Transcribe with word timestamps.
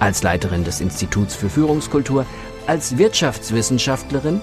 als 0.00 0.22
Leiterin 0.22 0.64
des 0.64 0.80
Instituts 0.80 1.34
für 1.34 1.48
Führungskultur, 1.48 2.26
als 2.66 2.98
Wirtschaftswissenschaftlerin, 2.98 4.40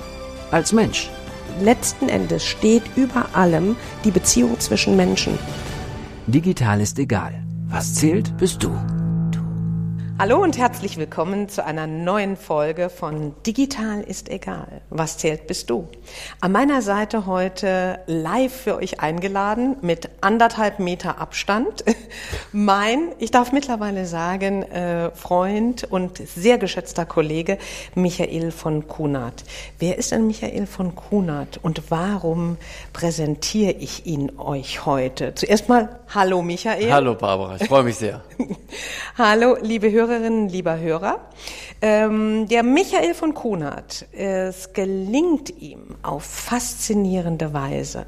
als 0.51 0.73
Mensch. 0.73 1.09
Letzten 1.61 2.09
Endes 2.09 2.45
steht 2.45 2.83
über 2.95 3.25
allem 3.33 3.75
die 4.03 4.11
Beziehung 4.11 4.59
zwischen 4.59 4.95
Menschen. 4.95 5.37
Digital 6.27 6.81
ist 6.81 6.97
egal. 6.99 7.33
Was 7.67 7.95
zählt, 7.95 8.35
bist 8.37 8.63
du. 8.63 8.71
Hallo 10.21 10.37
und 10.37 10.59
herzlich 10.59 10.97
willkommen 10.97 11.49
zu 11.49 11.65
einer 11.65 11.87
neuen 11.87 12.37
Folge 12.37 12.91
von 12.91 13.33
Digital 13.43 14.01
ist 14.01 14.29
egal. 14.29 14.81
Was 14.91 15.17
zählt 15.17 15.47
bist 15.47 15.71
du? 15.71 15.87
An 16.41 16.51
meiner 16.51 16.83
Seite 16.83 17.25
heute 17.25 17.97
live 18.05 18.53
für 18.53 18.75
euch 18.75 18.99
eingeladen 18.99 19.77
mit 19.81 20.09
anderthalb 20.21 20.77
Meter 20.77 21.17
Abstand. 21.17 21.83
Mein, 22.51 23.13
ich 23.17 23.31
darf 23.31 23.51
mittlerweile 23.51 24.05
sagen, 24.05 24.61
äh, 24.61 25.09
Freund 25.15 25.85
und 25.85 26.19
sehr 26.19 26.59
geschätzter 26.59 27.07
Kollege 27.07 27.57
Michael 27.95 28.51
von 28.51 28.87
Kunert. 28.87 29.43
Wer 29.79 29.97
ist 29.97 30.11
denn 30.11 30.27
Michael 30.27 30.67
von 30.67 30.93
Kunert 30.93 31.59
und 31.63 31.89
warum 31.89 32.57
präsentiere 32.93 33.71
ich 33.71 34.05
ihn 34.05 34.37
euch 34.37 34.85
heute? 34.85 35.33
Zuerst 35.33 35.67
mal 35.67 35.97
Hallo 36.13 36.43
Michael. 36.43 36.91
Hallo 36.91 37.15
Barbara, 37.15 37.55
ich 37.59 37.67
freue 37.67 37.83
mich 37.83 37.95
sehr. 37.95 38.21
Hallo 39.17 39.57
liebe 39.59 39.89
Hörer 39.91 40.10
Hörerinnen, 40.11 40.49
lieber 40.49 40.77
Hörer. 40.77 41.21
Ähm, 41.81 42.45
der 42.49 42.63
Michael 42.63 43.13
von 43.13 43.33
Kunert, 43.33 44.05
es 44.11 44.73
gelingt 44.73 45.61
ihm 45.61 45.95
auf 46.01 46.23
faszinierende 46.23 47.53
Weise, 47.53 48.07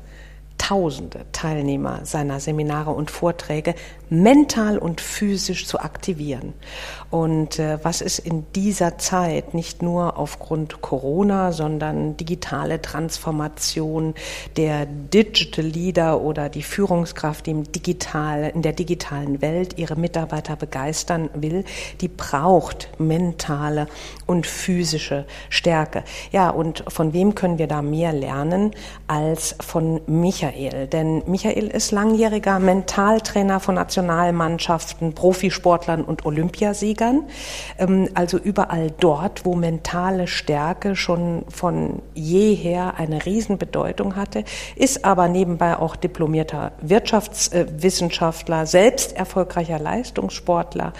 Tausende 0.58 1.26
Teilnehmer 1.34 2.06
seiner 2.06 2.40
Seminare 2.40 2.92
und 2.92 3.12
Vorträge 3.12 3.76
mental 4.10 4.78
und 4.78 5.02
physisch 5.02 5.66
zu 5.66 5.80
aktivieren. 5.80 6.54
Und 7.14 7.60
äh, 7.60 7.78
was 7.84 8.02
ist 8.02 8.18
in 8.18 8.44
dieser 8.56 8.98
Zeit 8.98 9.54
nicht 9.54 9.84
nur 9.84 10.18
aufgrund 10.18 10.82
Corona, 10.82 11.52
sondern 11.52 12.18
digitale 12.18 12.82
Transformation 12.82 14.16
der 14.58 14.88
Digital 14.88 15.64
Leader 15.66 16.22
oder 16.22 16.50
die 16.50 16.64
Führungskraft, 16.64 17.46
die 17.46 17.52
im 17.52 17.72
digital, 17.72 18.52
in 18.56 18.64
der 18.64 18.74
digitalen 18.74 19.44
Welt 19.44 19.78
ihre 19.78 19.96
Mitarbeiter 19.96 20.56
begeistern 20.56 21.30
will, 21.36 21.66
die 22.02 22.08
braucht 22.08 22.90
mentale 22.98 23.86
und 24.26 24.48
physische 24.48 25.26
Stärke. 25.50 26.04
Ja, 26.32 26.50
und 26.50 26.84
von 26.88 27.14
wem 27.14 27.36
können 27.36 27.60
wir 27.60 27.68
da 27.68 27.84
mehr 27.84 28.12
lernen 28.12 28.72
als 29.06 29.56
von 29.62 30.02
Michael? 30.08 30.88
Denn 30.88 31.22
Michael 31.28 31.68
ist 31.68 31.92
langjähriger 31.92 32.58
Mentaltrainer 32.58 33.60
von 33.60 33.76
National 33.76 34.14
Nationalmannschaften, 34.24 35.14
Profisportlern 35.14 36.04
und 36.04 36.26
Olympiasiegern. 36.26 37.03
Ähm, 37.78 38.10
also 38.14 38.38
überall 38.38 38.92
dort, 39.00 39.46
wo 39.46 39.56
mentale 39.56 40.28
Stärke 40.28 40.96
schon 40.96 41.44
von 41.50 42.02
jeher 42.14 42.96
eine 42.98 43.26
Riesenbedeutung 43.26 44.16
hatte, 44.16 44.44
ist 44.76 45.06
aber 45.06 45.28
nebenbei 45.28 45.78
auch 45.78 45.96
diplomierter 45.96 46.72
Wirtschaftswissenschaftler, 46.82 48.66
selbst 48.66 49.16
erfolgreicher 49.16 49.80
Leistungssportler 49.80 50.94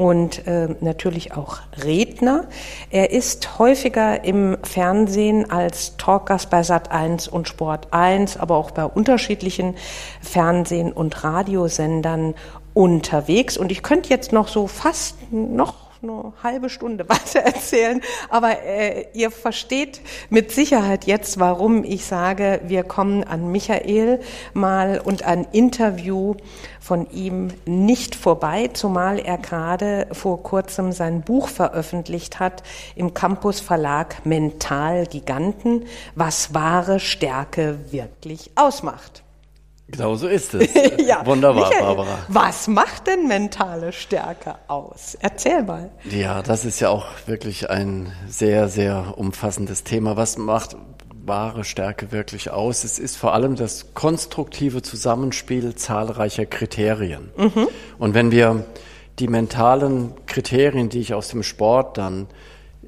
und 0.00 0.46
äh, 0.46 0.68
natürlich 0.80 1.36
auch 1.36 1.58
Redner. 1.84 2.44
Er 2.88 3.10
ist 3.10 3.58
häufiger 3.58 4.24
im 4.24 4.56
Fernsehen 4.62 5.50
als 5.50 5.98
Talkgast 5.98 6.48
bei 6.48 6.62
Sat1 6.62 7.28
und 7.28 7.48
Sport 7.48 7.88
1, 7.90 8.38
aber 8.38 8.56
auch 8.56 8.70
bei 8.70 8.86
unterschiedlichen 8.86 9.76
Fernsehen- 10.22 10.92
und 10.92 11.22
Radiosendern 11.22 12.34
unterwegs. 12.74 13.56
Und 13.56 13.72
ich 13.72 13.82
könnte 13.82 14.10
jetzt 14.10 14.32
noch 14.32 14.48
so 14.48 14.66
fast 14.66 15.16
noch 15.32 15.90
eine 16.02 16.32
halbe 16.42 16.70
Stunde 16.70 17.08
weiter 17.08 17.40
erzählen, 17.40 18.00
aber 18.28 18.62
äh, 18.62 19.06
ihr 19.12 19.30
versteht 19.30 20.00
mit 20.30 20.50
Sicherheit 20.50 21.04
jetzt, 21.04 21.38
warum 21.38 21.84
ich 21.84 22.04
sage, 22.04 22.60
wir 22.64 22.84
kommen 22.84 23.24
an 23.24 23.52
Michael 23.52 24.20
mal 24.54 25.00
und 25.02 25.24
ein 25.24 25.46
Interview 25.52 26.34
von 26.80 27.10
ihm 27.10 27.48
nicht 27.66 28.14
vorbei, 28.14 28.70
zumal 28.72 29.18
er 29.18 29.38
gerade 29.38 30.06
vor 30.12 30.42
kurzem 30.42 30.92
sein 30.92 31.22
Buch 31.22 31.48
veröffentlicht 31.48 32.40
hat 32.40 32.62
im 32.96 33.12
Campus 33.12 33.60
Verlag 33.60 34.24
Mental 34.24 35.06
Giganten, 35.06 35.84
was 36.14 36.54
wahre 36.54 37.00
Stärke 37.00 37.78
wirklich 37.90 38.50
ausmacht. 38.54 39.22
Genau 39.90 40.14
so 40.14 40.28
ist 40.28 40.54
es. 40.54 40.68
ja. 41.06 41.24
Wunderbar, 41.26 41.68
Michael, 41.68 41.82
Barbara. 41.82 42.18
Was 42.28 42.68
macht 42.68 43.06
denn 43.06 43.26
mentale 43.26 43.92
Stärke 43.92 44.56
aus? 44.68 45.16
Erzähl 45.20 45.62
mal. 45.62 45.90
Ja, 46.10 46.42
das 46.42 46.64
ist 46.64 46.80
ja 46.80 46.90
auch 46.90 47.06
wirklich 47.26 47.70
ein 47.70 48.12
sehr, 48.28 48.68
sehr 48.68 49.14
umfassendes 49.16 49.84
Thema. 49.84 50.16
Was 50.16 50.38
macht 50.38 50.76
wahre 51.26 51.64
Stärke 51.64 52.12
wirklich 52.12 52.50
aus? 52.50 52.84
Es 52.84 52.98
ist 52.98 53.16
vor 53.16 53.34
allem 53.34 53.56
das 53.56 53.94
konstruktive 53.94 54.82
Zusammenspiel 54.82 55.74
zahlreicher 55.74 56.46
Kriterien. 56.46 57.30
Mhm. 57.36 57.68
Und 57.98 58.14
wenn 58.14 58.30
wir 58.30 58.64
die 59.18 59.28
mentalen 59.28 60.12
Kriterien, 60.26 60.88
die 60.88 61.00
ich 61.00 61.14
aus 61.14 61.28
dem 61.28 61.42
Sport 61.42 61.98
dann 61.98 62.28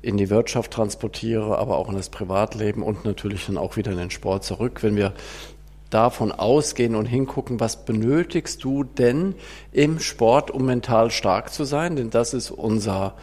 in 0.01 0.17
die 0.17 0.31
Wirtschaft 0.31 0.73
transportiere, 0.73 1.59
aber 1.59 1.77
auch 1.77 1.89
in 1.89 1.95
das 1.95 2.09
Privatleben 2.09 2.83
und 2.83 3.05
natürlich 3.05 3.47
dann 3.47 3.57
auch 3.57 3.77
wieder 3.77 3.93
in 3.93 3.99
den 3.99 4.11
Sport 4.11 4.43
zurück. 4.45 4.83
Wenn 4.83 4.97
wir 4.97 5.13
davon 5.93 6.33
ausgehen 6.33 6.95
und 6.95 7.07
hingucken, 7.07 7.61
was 7.61 7.85
benötigst 7.85 8.65
du 8.65 8.85
denn 8.85 9.35
im 9.73 9.99
Sport, 9.99 10.51
um 10.51 10.67
mental 10.67 11.11
stark 11.11 11.53
zu 11.53 11.65
sein? 11.65 11.97
Denn 11.97 12.11
das 12.11 12.35
ist 12.35 12.51
unser 12.51 13.15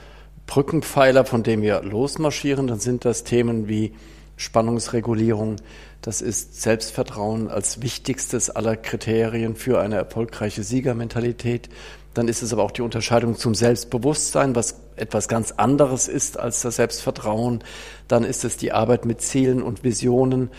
Brückenpfeiler, 0.47 1.25
von 1.25 1.43
dem 1.43 1.61
wir 1.61 1.81
losmarschieren. 1.81 2.67
Dann 2.67 2.79
sind 2.79 3.05
das 3.05 3.23
Themen 3.23 3.67
wie 3.67 3.93
Spannungsregulierung, 4.35 5.57
das 6.01 6.21
ist 6.21 6.61
Selbstvertrauen 6.61 7.49
als 7.49 7.81
wichtigstes 7.81 8.49
aller 8.49 8.77
Kriterien 8.77 9.57
für 9.57 9.81
eine 9.81 9.95
erfolgreiche 9.95 10.63
Siegermentalität. 10.63 11.69
Dann 12.13 12.29
ist 12.29 12.41
es 12.41 12.53
aber 12.53 12.63
auch 12.63 12.71
die 12.71 12.81
Unterscheidung 12.81 13.35
zum 13.35 13.53
Selbstbewusstsein, 13.53 14.55
was 14.55 14.79
etwas 14.95 15.27
ganz 15.27 15.51
anderes 15.51 16.07
ist 16.07 16.39
als 16.39 16.61
das 16.61 16.77
Selbstvertrauen. 16.77 17.63
Dann 18.07 18.23
ist 18.23 18.45
es 18.45 18.55
die 18.55 18.71
Arbeit 18.71 19.05
mit 19.05 19.21
Zielen 19.21 19.61
und 19.61 19.83
Visionen. 19.83 20.49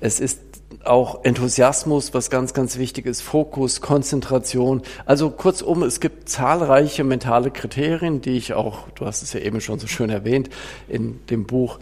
Es 0.00 0.20
ist 0.20 0.40
auch 0.84 1.24
Enthusiasmus, 1.24 2.14
was 2.14 2.30
ganz, 2.30 2.54
ganz 2.54 2.78
wichtig 2.78 3.06
ist, 3.06 3.20
Fokus, 3.20 3.80
Konzentration. 3.80 4.82
Also 5.04 5.30
kurzum, 5.30 5.82
es 5.82 6.00
gibt 6.00 6.28
zahlreiche 6.28 7.04
mentale 7.04 7.50
Kriterien, 7.50 8.20
die 8.20 8.36
ich 8.36 8.54
auch, 8.54 8.88
du 8.94 9.06
hast 9.06 9.22
es 9.22 9.32
ja 9.32 9.40
eben 9.40 9.60
schon 9.60 9.78
so 9.78 9.86
schön 9.86 10.10
erwähnt, 10.10 10.48
in 10.88 11.20
dem 11.26 11.44
Buch 11.44 11.78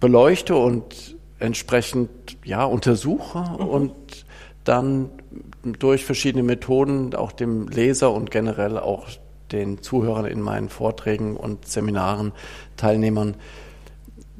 beleuchte 0.00 0.56
und 0.56 1.16
entsprechend 1.38 2.10
ja 2.44 2.64
untersuche 2.64 3.38
mhm. 3.38 3.66
und 3.66 3.92
dann 4.64 5.10
durch 5.78 6.04
verschiedene 6.04 6.42
Methoden 6.42 7.14
auch 7.14 7.32
dem 7.32 7.68
Leser 7.68 8.12
und 8.12 8.30
generell 8.30 8.78
auch 8.78 9.06
den 9.50 9.82
Zuhörern 9.82 10.24
in 10.26 10.40
meinen 10.40 10.68
Vorträgen 10.68 11.36
und 11.36 11.66
Seminaren, 11.68 12.32
Teilnehmern 12.76 13.34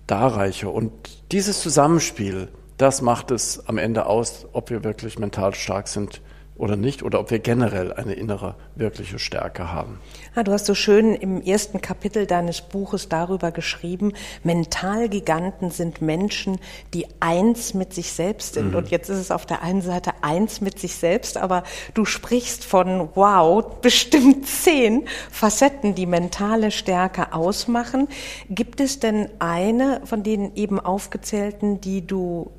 darreiche. 0.07 0.69
Und 0.69 0.93
dieses 1.33 1.61
Zusammenspiel, 1.61 2.49
das 2.79 3.03
macht 3.03 3.31
es 3.31 3.67
am 3.69 3.79
Ende 3.79 4.07
aus, 4.07 4.47
ob 4.53 4.71
wir 4.71 4.85
wirklich 4.85 5.19
mental 5.19 5.55
stark 5.55 5.89
sind 5.89 6.21
oder 6.57 6.77
nicht 6.77 7.03
oder 7.03 7.19
ob 7.19 7.31
wir 7.31 7.39
generell 7.39 7.93
eine 7.93 8.13
innere 8.13 8.55
wirkliche 8.77 9.19
Stärke 9.19 9.73
haben. 9.73 9.99
Ja, 10.37 10.43
du 10.43 10.53
hast 10.53 10.67
so 10.67 10.75
schön 10.75 11.15
im 11.15 11.41
ersten 11.43 11.81
Kapitel 11.81 12.27
deines 12.27 12.61
Buches 12.61 13.09
darüber 13.09 13.51
geschrieben, 13.51 14.13
Mentalgiganten 14.45 15.71
sind 15.71 16.03
Menschen, 16.03 16.59
die 16.95 17.07
eins 17.21 17.75
mit 17.75 17.95
sich 17.95 18.13
selbst 18.13 18.55
sind. 18.55 18.71
Mhm. 18.71 18.77
Und 18.77 18.91
jetzt 18.91 19.09
ist 19.09 19.19
es 19.19 19.31
auf 19.31 19.47
der 19.47 19.63
einen 19.63 19.83
Seite 19.83 20.13
eins 20.21 20.61
mit 20.61 20.79
sich 20.79 20.95
selbst, 20.95 21.37
aber 21.37 21.65
du 21.95 22.05
sprichst 22.05 22.65
von, 22.65 23.09
wow, 23.15 23.65
bestimmt 23.81 24.47
zehn 24.47 25.09
Facetten, 25.31 25.95
die 25.95 26.07
mentale 26.07 26.71
Stärke 26.71 27.33
ausmachen. 27.33 28.09
Gibt 28.51 28.81
es 28.81 29.01
denn 29.01 29.29
eine 29.39 30.03
von 30.05 30.23
den 30.23 30.55
eben 30.55 30.79
aufgezählten, 30.79 31.81
die 31.81 32.07
du 32.07 32.51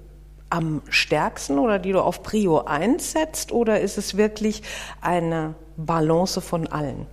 am 0.54 0.84
stärksten 0.88 1.58
oder 1.58 1.80
die 1.80 1.92
du 1.92 2.00
auf 2.00 2.22
Prio 2.22 2.60
1 2.60 3.12
setzt 3.12 3.52
oder 3.52 3.82
ist 3.82 3.98
es 3.98 4.18
wirklich 4.18 4.62
eine 5.02 5.56
Balance 5.78 6.42
von 6.42 6.68
allen? 6.68 7.08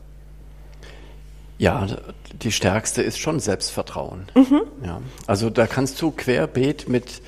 Ja, 1.57 1.87
die 2.43 2.53
stärkste 2.53 3.03
ist 3.03 3.19
schon 3.19 3.41
Selbstvertrauen. 3.41 4.27
Mhm. 4.35 4.63
Ja, 4.85 5.01
also 5.27 5.49
da 5.49 5.67
kannst 5.67 6.01
du 6.03 6.11
querbeet 6.11 6.89
mit, 6.89 7.23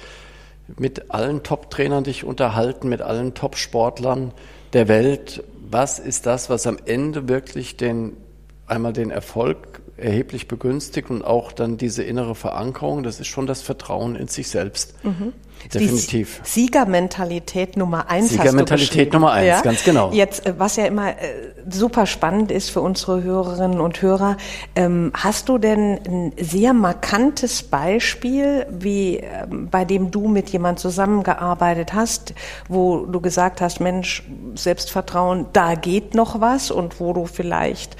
mit 0.78 1.10
allen 1.10 1.42
Top-Trainern 1.42 2.04
dich 2.04 2.24
unterhalten, 2.24 2.90
mit 2.90 3.00
allen 3.00 3.32
Top-Sportlern 3.32 4.32
der 4.74 4.88
Welt. 4.88 5.42
Was 5.70 5.98
ist 5.98 6.26
das, 6.26 6.50
was 6.50 6.66
am 6.66 6.76
Ende 6.84 7.28
wirklich 7.28 7.78
den, 7.78 8.16
einmal 8.66 8.92
den 8.92 9.10
Erfolg 9.10 9.81
erheblich 10.02 10.48
begünstigt 10.48 11.10
und 11.10 11.22
auch 11.22 11.52
dann 11.52 11.76
diese 11.76 12.02
innere 12.02 12.34
Verankerung, 12.34 13.02
das 13.02 13.20
ist 13.20 13.28
schon 13.28 13.46
das 13.46 13.62
Vertrauen 13.62 14.16
in 14.16 14.28
sich 14.28 14.48
selbst. 14.48 14.94
Mhm. 15.04 15.32
Definitiv. 15.72 16.40
Die 16.44 16.48
Siegermentalität 16.48 17.76
Nummer 17.76 18.10
eins. 18.10 18.30
Siegermentalität 18.30 19.12
Nummer 19.12 19.32
eins, 19.32 19.46
ja? 19.46 19.60
ganz 19.60 19.84
genau. 19.84 20.10
Jetzt, 20.12 20.44
äh, 20.46 20.54
was 20.58 20.76
ja 20.76 20.86
immer 20.86 21.10
äh, 21.10 21.14
super 21.70 22.06
spannend 22.06 22.50
ist 22.50 22.70
für 22.70 22.80
unsere 22.80 23.22
Hörerinnen 23.22 23.80
und 23.80 24.02
Hörer, 24.02 24.36
ähm, 24.74 25.12
hast 25.14 25.48
du 25.48 25.58
denn 25.58 26.00
ein 26.06 26.32
sehr 26.36 26.72
markantes 26.72 27.62
Beispiel, 27.62 28.66
wie 28.70 29.18
ähm, 29.18 29.68
bei 29.70 29.84
dem 29.84 30.10
du 30.10 30.28
mit 30.28 30.50
jemand 30.50 30.80
zusammengearbeitet 30.80 31.94
hast, 31.94 32.34
wo 32.68 33.06
du 33.06 33.20
gesagt 33.20 33.60
hast, 33.60 33.80
Mensch, 33.80 34.24
Selbstvertrauen, 34.54 35.46
da 35.52 35.74
geht 35.74 36.14
noch 36.14 36.40
was 36.40 36.70
und 36.70 36.98
wo 36.98 37.12
du 37.12 37.26
vielleicht 37.26 37.96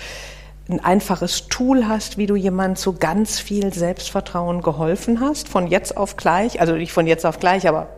ein 0.73 0.85
einfaches 0.85 1.49
Tool 1.49 1.87
hast, 1.87 2.19
wie 2.19 2.27
du 2.27 2.35
jemand 2.35 2.79
zu 2.79 2.95
ganz 2.95 3.39
viel 3.39 3.73
Selbstvertrauen 3.73 4.63
geholfen 4.63 5.21
hast, 5.21 5.49
von 5.49 5.67
jetzt 5.67 5.97
auf 5.97 6.17
gleich, 6.17 6.61
also 6.61 6.75
nicht 6.75 6.93
von 6.93 7.07
jetzt 7.07 7.27
auf 7.27 7.39
gleich, 7.39 7.69
aber 7.69 7.89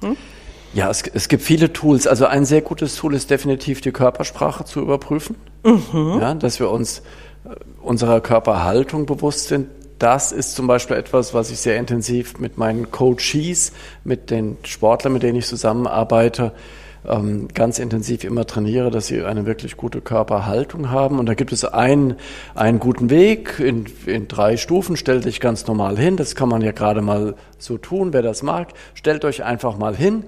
hm? 0.00 0.16
Ja, 0.74 0.90
es, 0.90 1.02
es 1.02 1.28
gibt 1.28 1.42
viele 1.42 1.72
Tools. 1.72 2.06
Also 2.06 2.26
ein 2.26 2.44
sehr 2.44 2.60
gutes 2.60 2.96
Tool 2.96 3.14
ist 3.14 3.30
definitiv 3.30 3.80
die 3.80 3.92
Körpersprache 3.92 4.64
zu 4.64 4.80
überprüfen, 4.80 5.36
mhm. 5.64 6.18
ja, 6.20 6.34
dass 6.34 6.60
wir 6.60 6.70
uns 6.70 6.98
äh, 7.44 7.54
unserer 7.82 8.20
Körperhaltung 8.20 9.06
bewusst 9.06 9.48
sind. 9.48 9.68
Das 9.98 10.32
ist 10.32 10.54
zum 10.54 10.66
Beispiel 10.66 10.96
etwas, 10.96 11.32
was 11.32 11.50
ich 11.50 11.58
sehr 11.58 11.78
intensiv 11.78 12.38
mit 12.38 12.58
meinen 12.58 12.90
Coaches, 12.90 13.72
mit 14.04 14.30
den 14.30 14.58
Sportlern, 14.64 15.14
mit 15.14 15.22
denen 15.22 15.38
ich 15.38 15.46
zusammenarbeite, 15.46 16.52
ähm, 17.06 17.48
ganz 17.54 17.78
intensiv 17.78 18.24
immer 18.24 18.46
trainiere, 18.46 18.90
dass 18.90 19.06
sie 19.06 19.22
eine 19.22 19.46
wirklich 19.46 19.76
gute 19.76 20.00
Körperhaltung 20.00 20.90
haben. 20.90 21.18
Und 21.18 21.26
da 21.26 21.34
gibt 21.34 21.52
es 21.52 21.64
einen, 21.64 22.16
einen 22.54 22.78
guten 22.78 23.10
Weg 23.10 23.58
in, 23.58 23.86
in 24.06 24.28
drei 24.28 24.56
Stufen. 24.56 24.96
Stellt 24.96 25.24
dich 25.24 25.40
ganz 25.40 25.66
normal 25.66 25.98
hin. 25.98 26.16
Das 26.16 26.34
kann 26.34 26.48
man 26.48 26.62
ja 26.62 26.72
gerade 26.72 27.02
mal 27.02 27.34
so 27.58 27.78
tun, 27.78 28.12
wer 28.12 28.22
das 28.22 28.42
mag. 28.42 28.68
Stellt 28.94 29.24
euch 29.24 29.44
einfach 29.44 29.78
mal 29.78 29.96
hin. 29.96 30.24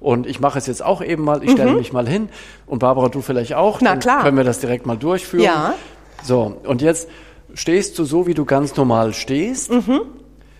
Und 0.00 0.26
ich 0.26 0.40
mache 0.40 0.58
es 0.58 0.66
jetzt 0.66 0.84
auch 0.84 1.02
eben 1.02 1.24
mal. 1.24 1.42
Ich 1.42 1.52
stelle 1.52 1.70
mhm. 1.70 1.78
mich 1.78 1.92
mal 1.92 2.08
hin. 2.08 2.28
Und 2.66 2.80
Barbara, 2.80 3.08
du 3.08 3.22
vielleicht 3.22 3.54
auch. 3.54 3.80
Na 3.80 3.96
klar. 3.96 4.16
Dann 4.16 4.24
können 4.24 4.36
wir 4.36 4.44
das 4.44 4.60
direkt 4.60 4.86
mal 4.86 4.96
durchführen. 4.96 5.44
Ja. 5.44 5.74
So, 6.22 6.60
und 6.64 6.82
jetzt 6.82 7.08
stehst 7.54 7.98
du 7.98 8.04
so, 8.04 8.26
wie 8.26 8.34
du 8.34 8.44
ganz 8.44 8.76
normal 8.76 9.14
stehst. 9.14 9.70
Mhm. 9.70 10.02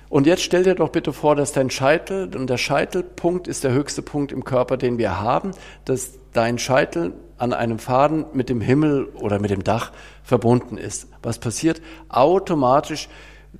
Und 0.08 0.26
jetzt 0.26 0.42
stell 0.42 0.62
dir 0.62 0.74
doch 0.74 0.90
bitte 0.90 1.12
vor, 1.12 1.34
dass 1.34 1.52
dein 1.52 1.70
Scheitel, 1.70 2.34
und 2.36 2.48
der 2.48 2.58
Scheitelpunkt 2.58 3.48
ist 3.48 3.64
der 3.64 3.72
höchste 3.72 4.02
Punkt 4.02 4.32
im 4.32 4.44
Körper, 4.44 4.76
den 4.76 4.98
wir 4.98 5.20
haben, 5.20 5.50
dass 5.84 6.12
dein 6.32 6.58
Scheitel 6.58 7.14
an 7.38 7.52
einem 7.52 7.78
Faden 7.78 8.26
mit 8.32 8.48
dem 8.48 8.60
Himmel 8.60 9.06
oder 9.14 9.38
mit 9.40 9.50
dem 9.50 9.64
Dach 9.64 9.92
verbunden 10.22 10.78
ist. 10.78 11.08
Was 11.22 11.38
passiert? 11.38 11.82
Automatisch 12.08 13.08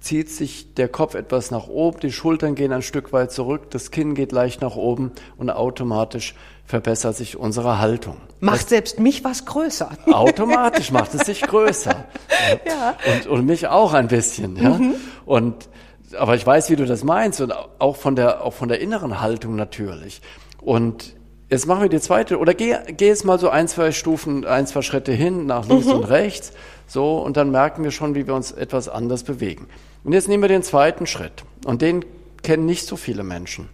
zieht 0.00 0.31
sich 0.31 0.75
der 0.75 0.88
Kopf 0.88 1.14
etwas 1.14 1.50
nach 1.50 1.69
oben, 1.69 2.00
die 2.00 2.12
Schultern 2.12 2.54
gehen 2.54 2.72
ein 2.72 2.82
Stück 2.82 3.12
weit 3.12 3.32
zurück, 3.32 3.70
das 3.70 3.90
Kinn 3.90 4.14
geht 4.14 4.32
leicht 4.32 4.60
nach 4.60 4.76
oben 4.76 5.12
und 5.37 5.50
automatisch 5.50 6.34
verbessert 6.64 7.16
sich 7.16 7.37
unsere 7.37 7.78
Haltung. 7.78 8.16
Macht 8.40 8.62
das 8.62 8.69
selbst 8.69 9.00
mich 9.00 9.25
was 9.25 9.46
größer. 9.46 9.90
Automatisch 10.12 10.90
macht 10.90 11.14
es 11.14 11.26
sich 11.26 11.42
größer. 11.42 12.04
ja. 12.66 12.96
Und, 13.14 13.26
und 13.26 13.46
mich 13.46 13.69
auch 13.69 13.94
ein 13.94 14.08
bisschen. 14.08 14.56
Ja? 14.56 14.70
Mhm. 14.70 14.94
Und 15.25 15.69
aber 16.17 16.35
ich 16.35 16.47
weiß, 16.47 16.70
wie 16.70 16.76
du 16.76 16.87
das 16.87 17.05
meinst 17.05 17.41
und 17.41 17.53
auch 17.53 17.97
von 17.97 18.17
der, 18.17 18.44
auch 18.44 18.53
von 18.53 18.69
der 18.69 18.81
inneren 18.81 19.20
Haltung 19.20 19.56
natürlich. 19.56 20.20
Und 20.61 21.14
jetzt 21.50 21.67
machen 21.67 21.82
wir 21.82 21.88
die 21.88 22.00
zweite, 22.00 22.38
oder 22.38 22.55
geh, 22.55 22.76
geh 22.88 23.08
jetzt 23.08 23.25
mal 23.25 23.38
so 23.38 23.49
ein, 23.49 23.69
zwei 23.69 23.93
Stufen, 23.93 24.44
ein, 24.47 24.67
zwei 24.67 24.82
Schritte 24.82 25.12
hin, 25.12 25.47
nach 25.47 25.67
links 25.67 25.87
mhm. 25.87 25.93
und 25.93 26.05
rechts, 26.05 26.53
so, 26.87 27.19
und 27.19 27.37
dann 27.37 27.50
merken 27.50 27.82
wir 27.82 27.91
schon, 27.91 28.14
wie 28.14 28.26
wir 28.26 28.35
uns 28.35 28.53
etwas 28.53 28.88
anders 28.88 29.25
bewegen. 29.25 29.67
Und 30.05 30.12
jetzt 30.12 30.29
nehmen 30.29 30.43
wir 30.43 30.49
den 30.49 30.62
zweiten 30.62 31.06
Schritt. 31.06 31.44
Und 31.64 31.82
den 31.82 32.05
kennen 32.43 32.64
nicht 32.64 32.87
so 32.87 32.97
viele 32.97 33.25
Menschen. 33.25 33.69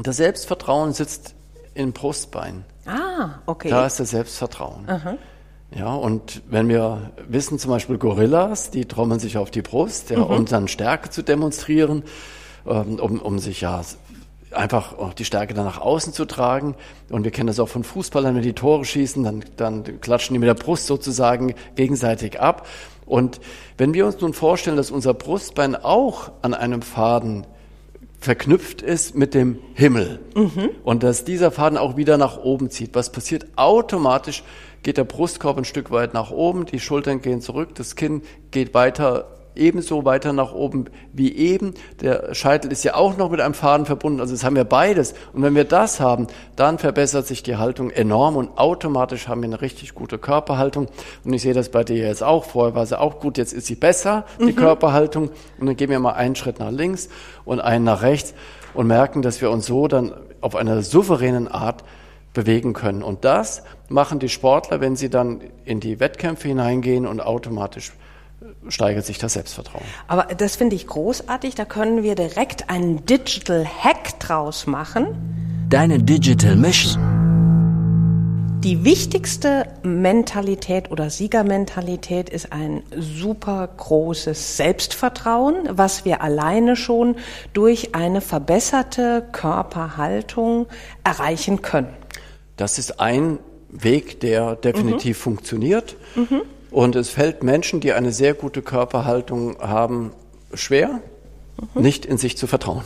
Das 0.00 0.16
Selbstvertrauen 0.16 0.92
sitzt 0.92 1.34
im 1.74 1.92
Brustbein. 1.92 2.64
Ah, 2.86 3.40
okay. 3.46 3.68
Da 3.68 3.86
ist 3.86 3.98
das 3.98 4.10
Selbstvertrauen. 4.10 4.88
Aha. 4.88 5.16
Ja, 5.76 5.94
und 5.94 6.42
wenn 6.48 6.68
wir 6.68 7.12
wissen, 7.28 7.58
zum 7.58 7.70
Beispiel 7.70 7.96
Gorillas, 7.96 8.70
die 8.70 8.86
trommeln 8.86 9.20
sich 9.20 9.38
auf 9.38 9.50
die 9.50 9.62
Brust, 9.62 10.10
ja, 10.10 10.18
mhm. 10.18 10.24
um 10.24 10.44
dann 10.46 10.68
Stärke 10.68 11.10
zu 11.10 11.22
demonstrieren, 11.22 12.02
ähm, 12.66 12.98
um, 12.98 13.20
um 13.20 13.38
sich 13.38 13.60
ja 13.60 13.80
einfach 14.52 14.98
auch 14.98 15.14
die 15.14 15.24
Stärke 15.24 15.54
dann 15.54 15.64
nach 15.64 15.80
außen 15.80 16.12
zu 16.12 16.24
tragen. 16.24 16.74
Und 17.08 17.22
wir 17.22 17.30
kennen 17.30 17.46
das 17.46 17.60
auch 17.60 17.68
von 17.68 17.84
Fußballern, 17.84 18.34
wenn 18.34 18.42
die 18.42 18.52
Tore 18.52 18.84
schießen, 18.84 19.22
dann, 19.22 19.44
dann 19.56 20.00
klatschen 20.00 20.34
die 20.34 20.40
mit 20.40 20.48
der 20.48 20.54
Brust 20.54 20.86
sozusagen 20.86 21.54
gegenseitig 21.76 22.40
ab. 22.40 22.66
Und 23.06 23.40
wenn 23.76 23.94
wir 23.94 24.06
uns 24.06 24.20
nun 24.20 24.32
vorstellen, 24.32 24.76
dass 24.76 24.90
unser 24.90 25.14
Brustbein 25.14 25.76
auch 25.76 26.32
an 26.42 26.54
einem 26.54 26.82
Faden 26.82 27.46
verknüpft 28.20 28.82
ist 28.82 29.14
mit 29.14 29.34
dem 29.34 29.58
Himmel 29.74 30.20
mhm. 30.34 30.70
und 30.84 31.02
dass 31.02 31.24
dieser 31.24 31.50
Faden 31.50 31.78
auch 31.78 31.96
wieder 31.96 32.18
nach 32.18 32.38
oben 32.38 32.70
zieht, 32.70 32.94
was 32.94 33.10
passiert 33.10 33.46
automatisch? 33.56 34.44
Geht 34.82 34.96
der 34.96 35.04
Brustkorb 35.04 35.58
ein 35.58 35.64
Stück 35.64 35.90
weit 35.90 36.14
nach 36.14 36.30
oben, 36.30 36.66
die 36.66 36.80
Schultern 36.80 37.20
gehen 37.20 37.40
zurück, 37.40 37.74
das 37.74 37.96
Kinn 37.96 38.22
geht 38.50 38.74
weiter 38.74 39.26
ebenso 39.54 40.04
weiter 40.04 40.32
nach 40.32 40.52
oben 40.52 40.86
wie 41.12 41.34
eben. 41.34 41.74
Der 42.00 42.34
Scheitel 42.34 42.72
ist 42.72 42.84
ja 42.84 42.94
auch 42.94 43.16
noch 43.16 43.30
mit 43.30 43.40
einem 43.40 43.54
Faden 43.54 43.86
verbunden, 43.86 44.20
also 44.20 44.32
das 44.32 44.44
haben 44.44 44.56
wir 44.56 44.64
beides. 44.64 45.14
Und 45.32 45.42
wenn 45.42 45.54
wir 45.54 45.64
das 45.64 46.00
haben, 46.00 46.26
dann 46.56 46.78
verbessert 46.78 47.26
sich 47.26 47.42
die 47.42 47.56
Haltung 47.56 47.90
enorm 47.90 48.36
und 48.36 48.58
automatisch 48.58 49.28
haben 49.28 49.42
wir 49.42 49.48
eine 49.48 49.60
richtig 49.60 49.94
gute 49.94 50.18
Körperhaltung. 50.18 50.88
Und 51.24 51.32
ich 51.32 51.42
sehe 51.42 51.54
das 51.54 51.68
bei 51.68 51.84
dir 51.84 51.96
jetzt 51.96 52.22
auch. 52.22 52.44
Vorher 52.44 52.74
war 52.74 52.86
sie 52.86 52.98
auch 52.98 53.20
gut, 53.20 53.38
jetzt 53.38 53.52
ist 53.52 53.66
sie 53.66 53.74
besser, 53.74 54.24
die 54.38 54.52
mhm. 54.52 54.56
Körperhaltung. 54.56 55.30
Und 55.58 55.66
dann 55.66 55.76
gehen 55.76 55.90
wir 55.90 56.00
mal 56.00 56.12
einen 56.12 56.36
Schritt 56.36 56.58
nach 56.58 56.70
links 56.70 57.08
und 57.44 57.60
einen 57.60 57.84
nach 57.84 58.02
rechts 58.02 58.34
und 58.74 58.86
merken, 58.86 59.22
dass 59.22 59.40
wir 59.40 59.50
uns 59.50 59.66
so 59.66 59.88
dann 59.88 60.14
auf 60.40 60.56
einer 60.56 60.82
souveränen 60.82 61.48
Art 61.48 61.84
bewegen 62.32 62.72
können. 62.72 63.02
Und 63.02 63.24
das 63.24 63.62
machen 63.88 64.18
die 64.18 64.28
Sportler, 64.28 64.80
wenn 64.80 64.96
sie 64.96 65.10
dann 65.10 65.40
in 65.64 65.80
die 65.80 66.00
Wettkämpfe 66.00 66.48
hineingehen 66.48 67.06
und 67.06 67.20
automatisch 67.20 67.92
steigert 68.68 69.04
sich 69.04 69.18
das 69.18 69.34
Selbstvertrauen. 69.34 69.84
Aber 70.08 70.34
das 70.34 70.56
finde 70.56 70.76
ich 70.76 70.86
großartig. 70.86 71.54
Da 71.54 71.64
können 71.64 72.02
wir 72.02 72.14
direkt 72.14 72.70
einen 72.70 73.04
Digital 73.04 73.66
Hack 73.66 74.18
draus 74.20 74.66
machen. 74.66 75.66
Deine 75.68 75.98
Digital 75.98 76.56
Mission. 76.56 77.20
Die 78.62 78.84
wichtigste 78.84 79.68
Mentalität 79.82 80.90
oder 80.90 81.08
Siegermentalität 81.08 82.28
ist 82.28 82.52
ein 82.52 82.82
super 82.94 83.66
großes 83.74 84.58
Selbstvertrauen, 84.58 85.56
was 85.70 86.04
wir 86.04 86.20
alleine 86.20 86.76
schon 86.76 87.16
durch 87.54 87.94
eine 87.94 88.20
verbesserte 88.20 89.26
Körperhaltung 89.32 90.66
erreichen 91.04 91.62
können. 91.62 91.88
Das 92.60 92.78
ist 92.78 93.00
ein 93.00 93.38
Weg, 93.70 94.20
der 94.20 94.54
definitiv 94.54 95.18
mhm. 95.18 95.22
funktioniert. 95.22 95.96
Mhm. 96.14 96.42
Und 96.70 96.94
es 96.94 97.08
fällt 97.08 97.42
Menschen, 97.42 97.80
die 97.80 97.94
eine 97.94 98.12
sehr 98.12 98.34
gute 98.34 98.60
Körperhaltung 98.60 99.58
haben, 99.60 100.12
schwer, 100.52 101.00
mhm. 101.74 101.80
nicht 101.80 102.04
in 102.04 102.18
sich 102.18 102.36
zu 102.36 102.46
vertrauen. 102.46 102.84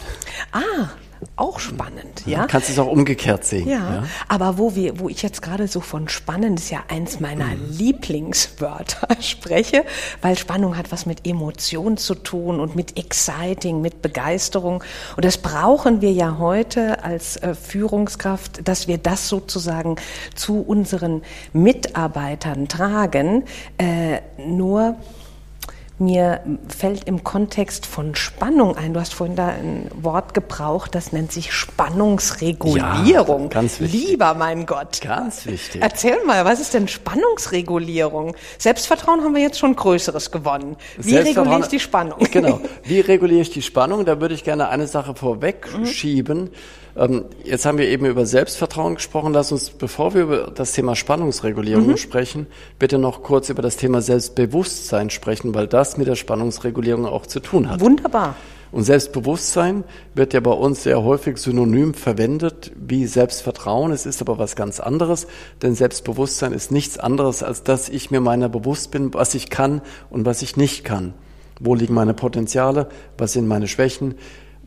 Ah, 0.52 0.90
auch 1.36 1.58
spannend, 1.58 2.22
ja. 2.26 2.40
ja. 2.40 2.46
Kannst 2.46 2.68
du 2.68 2.72
es 2.72 2.78
auch 2.78 2.86
umgekehrt 2.86 3.44
sehen. 3.44 3.68
Ja, 3.68 3.94
ja, 3.94 4.04
aber 4.28 4.58
wo 4.58 4.74
wir, 4.74 4.98
wo 4.98 5.08
ich 5.08 5.22
jetzt 5.22 5.42
gerade 5.42 5.68
so 5.68 5.80
von 5.80 6.08
spannend 6.08 6.60
ist 6.60 6.70
ja 6.70 6.84
eins 6.88 7.20
meiner 7.20 7.46
mhm. 7.46 7.70
Lieblingswörter 7.70 9.08
spreche, 9.20 9.84
weil 10.22 10.38
Spannung 10.38 10.76
hat 10.76 10.92
was 10.92 11.06
mit 11.06 11.26
Emotion 11.26 11.96
zu 11.96 12.14
tun 12.14 12.60
und 12.60 12.76
mit 12.76 12.98
exciting, 12.98 13.80
mit 13.80 14.02
Begeisterung. 14.02 14.82
Und 15.16 15.24
das 15.24 15.38
brauchen 15.38 16.00
wir 16.00 16.12
ja 16.12 16.38
heute 16.38 17.04
als 17.04 17.36
äh, 17.36 17.54
Führungskraft, 17.54 18.66
dass 18.66 18.88
wir 18.88 18.98
das 18.98 19.28
sozusagen 19.28 19.96
zu 20.34 20.60
unseren 20.60 21.22
Mitarbeitern 21.52 22.68
tragen. 22.68 23.44
Äh, 23.78 24.20
nur 24.38 24.96
mir 25.98 26.40
fällt 26.68 27.04
im 27.04 27.22
Kontext 27.22 27.86
von 27.86 28.14
Spannung 28.16 28.76
ein. 28.76 28.94
Du 28.94 29.00
hast 29.00 29.14
vorhin 29.14 29.36
da 29.36 29.48
ein 29.48 29.90
Wort 29.94 30.34
gebraucht, 30.34 30.94
das 30.94 31.12
nennt 31.12 31.30
sich 31.30 31.52
Spannungsregulierung. 31.52 33.42
Ja, 33.42 33.48
ganz 33.48 33.80
wichtig. 33.80 34.08
Lieber 34.08 34.34
mein 34.34 34.66
Gott. 34.66 35.00
Ganz 35.00 35.46
wichtig. 35.46 35.80
Erzähl 35.82 36.16
mal, 36.24 36.44
was 36.44 36.60
ist 36.60 36.74
denn 36.74 36.88
Spannungsregulierung? 36.88 38.34
Selbstvertrauen 38.58 39.22
haben 39.22 39.34
wir 39.34 39.42
jetzt 39.42 39.58
schon 39.58 39.76
Größeres 39.76 40.32
gewonnen. 40.32 40.76
Wie 40.98 41.16
reguliere 41.16 41.60
ich 41.60 41.68
die 41.68 41.80
Spannung? 41.80 42.18
Genau. 42.30 42.60
Wie 42.82 43.00
reguliere 43.00 43.42
ich 43.42 43.50
die 43.50 43.62
Spannung? 43.62 44.04
Da 44.04 44.20
würde 44.20 44.34
ich 44.34 44.42
gerne 44.42 44.68
eine 44.68 44.88
Sache 44.88 45.14
vorwegschieben. 45.14 46.44
Mhm 46.44 46.50
jetzt 47.44 47.66
haben 47.66 47.78
wir 47.78 47.88
eben 47.88 48.06
über 48.06 48.24
Selbstvertrauen 48.24 48.94
gesprochen. 48.94 49.32
Lass 49.32 49.50
uns, 49.50 49.70
bevor 49.70 50.14
wir 50.14 50.22
über 50.22 50.52
das 50.54 50.72
Thema 50.72 50.94
Spannungsregulierung 50.94 51.88
mhm. 51.88 51.96
sprechen, 51.96 52.46
bitte 52.78 52.98
noch 52.98 53.22
kurz 53.22 53.48
über 53.48 53.62
das 53.62 53.76
Thema 53.76 54.00
Selbstbewusstsein 54.00 55.10
sprechen, 55.10 55.54
weil 55.54 55.66
das 55.66 55.96
mit 55.96 56.06
der 56.06 56.14
Spannungsregulierung 56.14 57.06
auch 57.06 57.26
zu 57.26 57.40
tun 57.40 57.68
hat. 57.68 57.80
Wunderbar. 57.80 58.36
Und 58.70 58.82
Selbstbewusstsein 58.82 59.84
wird 60.14 60.34
ja 60.34 60.40
bei 60.40 60.50
uns 60.50 60.82
sehr 60.82 61.02
häufig 61.04 61.38
synonym 61.38 61.94
verwendet 61.94 62.72
wie 62.76 63.06
Selbstvertrauen. 63.06 63.92
Es 63.92 64.04
ist 64.04 64.20
aber 64.20 64.38
was 64.38 64.56
ganz 64.56 64.80
anderes, 64.80 65.28
denn 65.62 65.76
Selbstbewusstsein 65.76 66.52
ist 66.52 66.72
nichts 66.72 66.98
anderes, 66.98 67.44
als 67.44 67.62
dass 67.62 67.88
ich 67.88 68.10
mir 68.10 68.20
meiner 68.20 68.48
bewusst 68.48 68.90
bin, 68.90 69.14
was 69.14 69.34
ich 69.34 69.48
kann 69.48 69.80
und 70.10 70.26
was 70.26 70.42
ich 70.42 70.56
nicht 70.56 70.84
kann. 70.84 71.14
Wo 71.60 71.76
liegen 71.76 71.94
meine 71.94 72.14
Potenziale? 72.14 72.88
Was 73.16 73.34
sind 73.34 73.46
meine 73.46 73.68
Schwächen? 73.68 74.16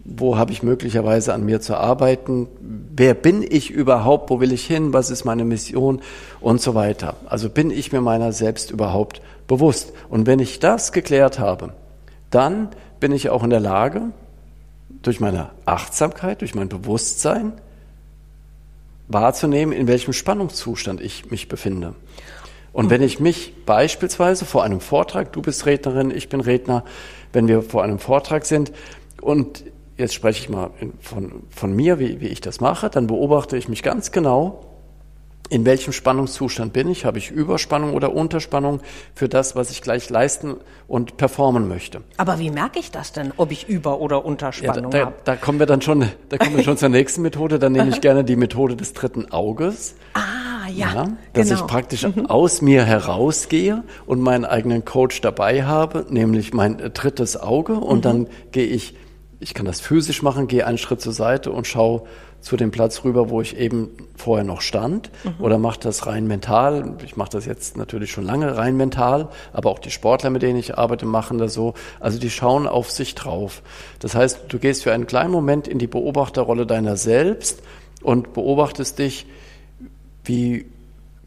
Wo 0.10 0.38
habe 0.38 0.54
ich 0.54 0.64
möglicherweise 0.64 1.34
an 1.34 1.44
mir 1.44 1.60
zu 1.60 1.76
arbeiten? 1.76 2.48
Wer 2.62 3.14
bin 3.14 3.46
ich 3.48 3.70
überhaupt? 3.70 4.30
Wo 4.30 4.40
will 4.40 4.54
ich 4.54 4.66
hin? 4.66 4.94
Was 4.94 5.10
ist 5.10 5.26
meine 5.26 5.44
Mission? 5.44 6.02
Und 6.40 6.62
so 6.62 6.76
weiter. 6.76 7.18
Also 7.26 7.50
bin 7.50 7.72
ich 7.72 7.92
mir 7.92 8.00
meiner 8.00 8.32
selbst 8.32 8.72
überhaupt 8.72 9.22
bewusst? 9.48 9.92
Und 10.10 10.26
wenn 10.26 10.40
ich 10.40 10.60
das 10.60 10.94
geklärt 10.94 11.40
habe, 11.40 11.74
dann 12.30 12.70
bin 13.02 13.12
ich 13.12 13.30
auch 13.30 13.44
in 13.44 13.50
der 13.50 13.60
Lage, 13.60 14.14
durch 15.02 15.20
meine 15.20 15.50
Achtsamkeit, 15.66 16.42
durch 16.42 16.56
mein 16.56 16.70
Bewusstsein 16.70 17.54
wahrzunehmen, 19.10 19.74
in 19.74 19.88
welchem 19.88 20.14
Spannungszustand 20.14 21.02
ich 21.02 21.30
mich 21.32 21.50
befinde. 21.50 21.96
Und 22.74 22.90
wenn 22.90 23.02
ich 23.02 23.20
mich 23.20 23.54
beispielsweise 23.66 24.46
vor 24.46 24.64
einem 24.64 24.80
Vortrag, 24.80 25.34
du 25.34 25.42
bist 25.42 25.66
Rednerin, 25.66 26.12
ich 26.12 26.30
bin 26.30 26.42
Redner, 26.42 26.84
wenn 27.34 27.48
wir 27.48 27.62
vor 27.62 27.84
einem 27.84 28.00
Vortrag 28.00 28.46
sind 28.46 28.72
und 29.22 29.64
jetzt 29.98 30.14
spreche 30.14 30.42
ich 30.42 30.50
mal 30.50 30.72
von, 31.00 31.44
von 31.50 31.76
mir, 31.76 32.00
wie, 32.00 32.22
wie 32.22 32.28
ich 32.28 32.42
das 32.42 32.62
mache, 32.62 32.90
dann 32.90 33.08
beobachte 33.08 33.58
ich 33.58 33.68
mich 33.68 33.84
ganz 33.84 34.12
genau, 34.12 34.64
in 35.50 35.66
welchem 35.66 35.94
Spannungszustand 35.94 36.74
bin 36.74 36.90
ich? 36.90 37.06
Habe 37.06 37.18
ich 37.18 37.32
Überspannung 37.32 37.94
oder 37.94 38.14
Unterspannung 38.14 38.82
für 39.16 39.30
das, 39.30 39.56
was 39.56 39.72
ich 39.72 39.82
gleich 39.82 40.10
leisten 40.10 40.58
und 40.88 41.18
performen 41.18 41.68
möchte? 41.68 42.02
Aber 42.18 42.40
wie 42.40 42.52
merke 42.52 42.80
ich 42.80 42.92
das 42.92 43.14
denn, 43.14 43.32
ob 43.38 43.52
ich 43.52 43.68
Über- 43.70 44.02
oder 44.02 44.26
Unterspannung 44.26 44.92
ja, 44.92 45.00
da, 45.00 45.06
habe? 45.06 45.16
Da, 45.24 45.36
kommen 45.36 45.60
wir 45.60 45.66
dann 45.66 45.82
schon, 45.82 46.10
da 46.30 46.38
kommen 46.38 46.58
wir 46.58 46.64
schon 46.64 46.78
zur 46.78 46.90
nächsten 46.90 47.22
Methode. 47.22 47.60
Dann 47.60 47.72
nehme 47.72 47.90
ich 47.90 48.02
gerne 48.02 48.24
die 48.24 48.36
Methode 48.36 48.76
des 48.76 48.94
dritten 48.94 49.32
Auges. 49.32 49.96
Ah, 50.14 50.70
ja. 50.70 50.94
ja 50.94 51.08
dass 51.34 51.48
genau. 51.48 51.62
ich 51.62 51.68
praktisch 51.68 52.04
mhm. 52.04 52.26
aus 52.26 52.62
mir 52.62 52.84
herausgehe 52.84 53.84
und 54.06 54.20
meinen 54.20 54.46
eigenen 54.46 54.84
Coach 54.84 55.22
dabei 55.22 55.64
habe, 55.64 56.06
nämlich 56.10 56.54
mein 56.54 56.78
drittes 56.94 57.38
Auge. 57.38 57.74
Und 57.76 58.00
mhm. 58.00 58.02
dann 58.02 58.28
gehe 58.52 58.66
ich, 58.66 58.96
ich 59.40 59.54
kann 59.54 59.66
das 59.66 59.80
physisch 59.80 60.24
machen, 60.24 60.48
gehe 60.48 60.66
einen 60.66 60.78
Schritt 60.78 61.02
zur 61.02 61.14
Seite 61.14 61.52
und 61.52 61.68
schaue 61.68 62.04
zu 62.40 62.56
dem 62.56 62.72
Platz 62.72 63.04
rüber, 63.04 63.30
wo 63.30 63.42
ich 63.42 63.58
eben 63.58 63.90
vorher 64.16 64.44
noch 64.44 64.62
stand 64.62 65.12
mhm. 65.24 65.44
oder 65.44 65.58
mache 65.58 65.80
das 65.80 66.06
rein 66.08 66.28
mental. 66.28 66.96
Ich 67.04 67.18
mache 67.18 67.32
das 67.32 67.46
jetzt 67.46 67.78
natürlich 67.78 68.12
schon 68.12 68.24
lange 68.24 68.58
rein 68.58 68.78
mental, 68.78 69.30
aber 69.54 69.70
auch 69.70 69.80
die 69.80 69.92
Sportler, 69.92 70.30
mit 70.30 70.44
denen 70.44 70.58
ich 70.58 70.78
arbeite, 70.78 71.06
machen 71.06 71.38
das 71.38 71.54
so. 71.54 71.74
Also 72.00 72.20
die 72.20 72.30
schauen 72.30 72.68
auf 72.68 72.92
sich 72.92 73.16
drauf. 73.16 73.62
Das 74.00 74.16
heißt, 74.16 74.46
du 74.48 74.60
gehst 74.60 74.84
für 74.84 74.94
einen 74.94 75.08
kleinen 75.08 75.32
Moment 75.32 75.68
in 75.68 75.80
die 75.80 75.88
Beobachterrolle 75.88 76.66
deiner 76.66 76.96
selbst 76.96 77.62
und 78.02 78.34
beobachtest 78.34 79.00
dich, 79.00 79.26
wie 80.24 80.66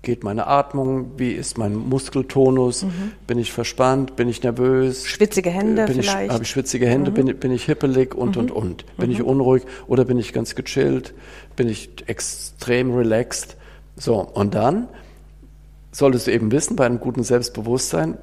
geht 0.02 0.24
meine 0.24 0.46
Atmung, 0.46 1.12
wie 1.18 1.32
ist 1.32 1.58
mein 1.58 1.74
Muskeltonus, 1.74 2.84
mhm. 2.84 3.12
bin 3.26 3.38
ich 3.38 3.52
verspannt, 3.52 4.16
bin 4.16 4.28
ich 4.28 4.42
nervös, 4.42 5.06
schwitzige 5.06 5.50
Hände 5.50 5.84
bin 5.84 6.02
vielleicht, 6.02 6.32
habe 6.32 6.42
ich 6.42 6.50
schwitzige 6.50 6.86
Hände, 6.86 7.10
mhm. 7.10 7.14
bin, 7.14 7.38
bin 7.38 7.52
ich 7.52 7.64
hippelig 7.64 8.14
und 8.14 8.36
mhm. 8.36 8.42
und 8.42 8.50
und, 8.50 8.96
bin 8.96 9.10
ich 9.10 9.18
mhm. 9.18 9.26
unruhig 9.26 9.62
oder 9.86 10.04
bin 10.04 10.18
ich 10.18 10.32
ganz 10.32 10.54
gechillt, 10.54 11.14
bin 11.56 11.68
ich 11.68 11.90
extrem 12.06 12.94
relaxed, 12.94 13.56
so 13.96 14.16
und 14.20 14.54
dann 14.54 14.88
solltest 15.92 16.26
du 16.26 16.32
eben 16.32 16.52
wissen 16.52 16.76
bei 16.76 16.86
einem 16.86 17.00
guten 17.00 17.22
Selbstbewusstsein, 17.22 18.16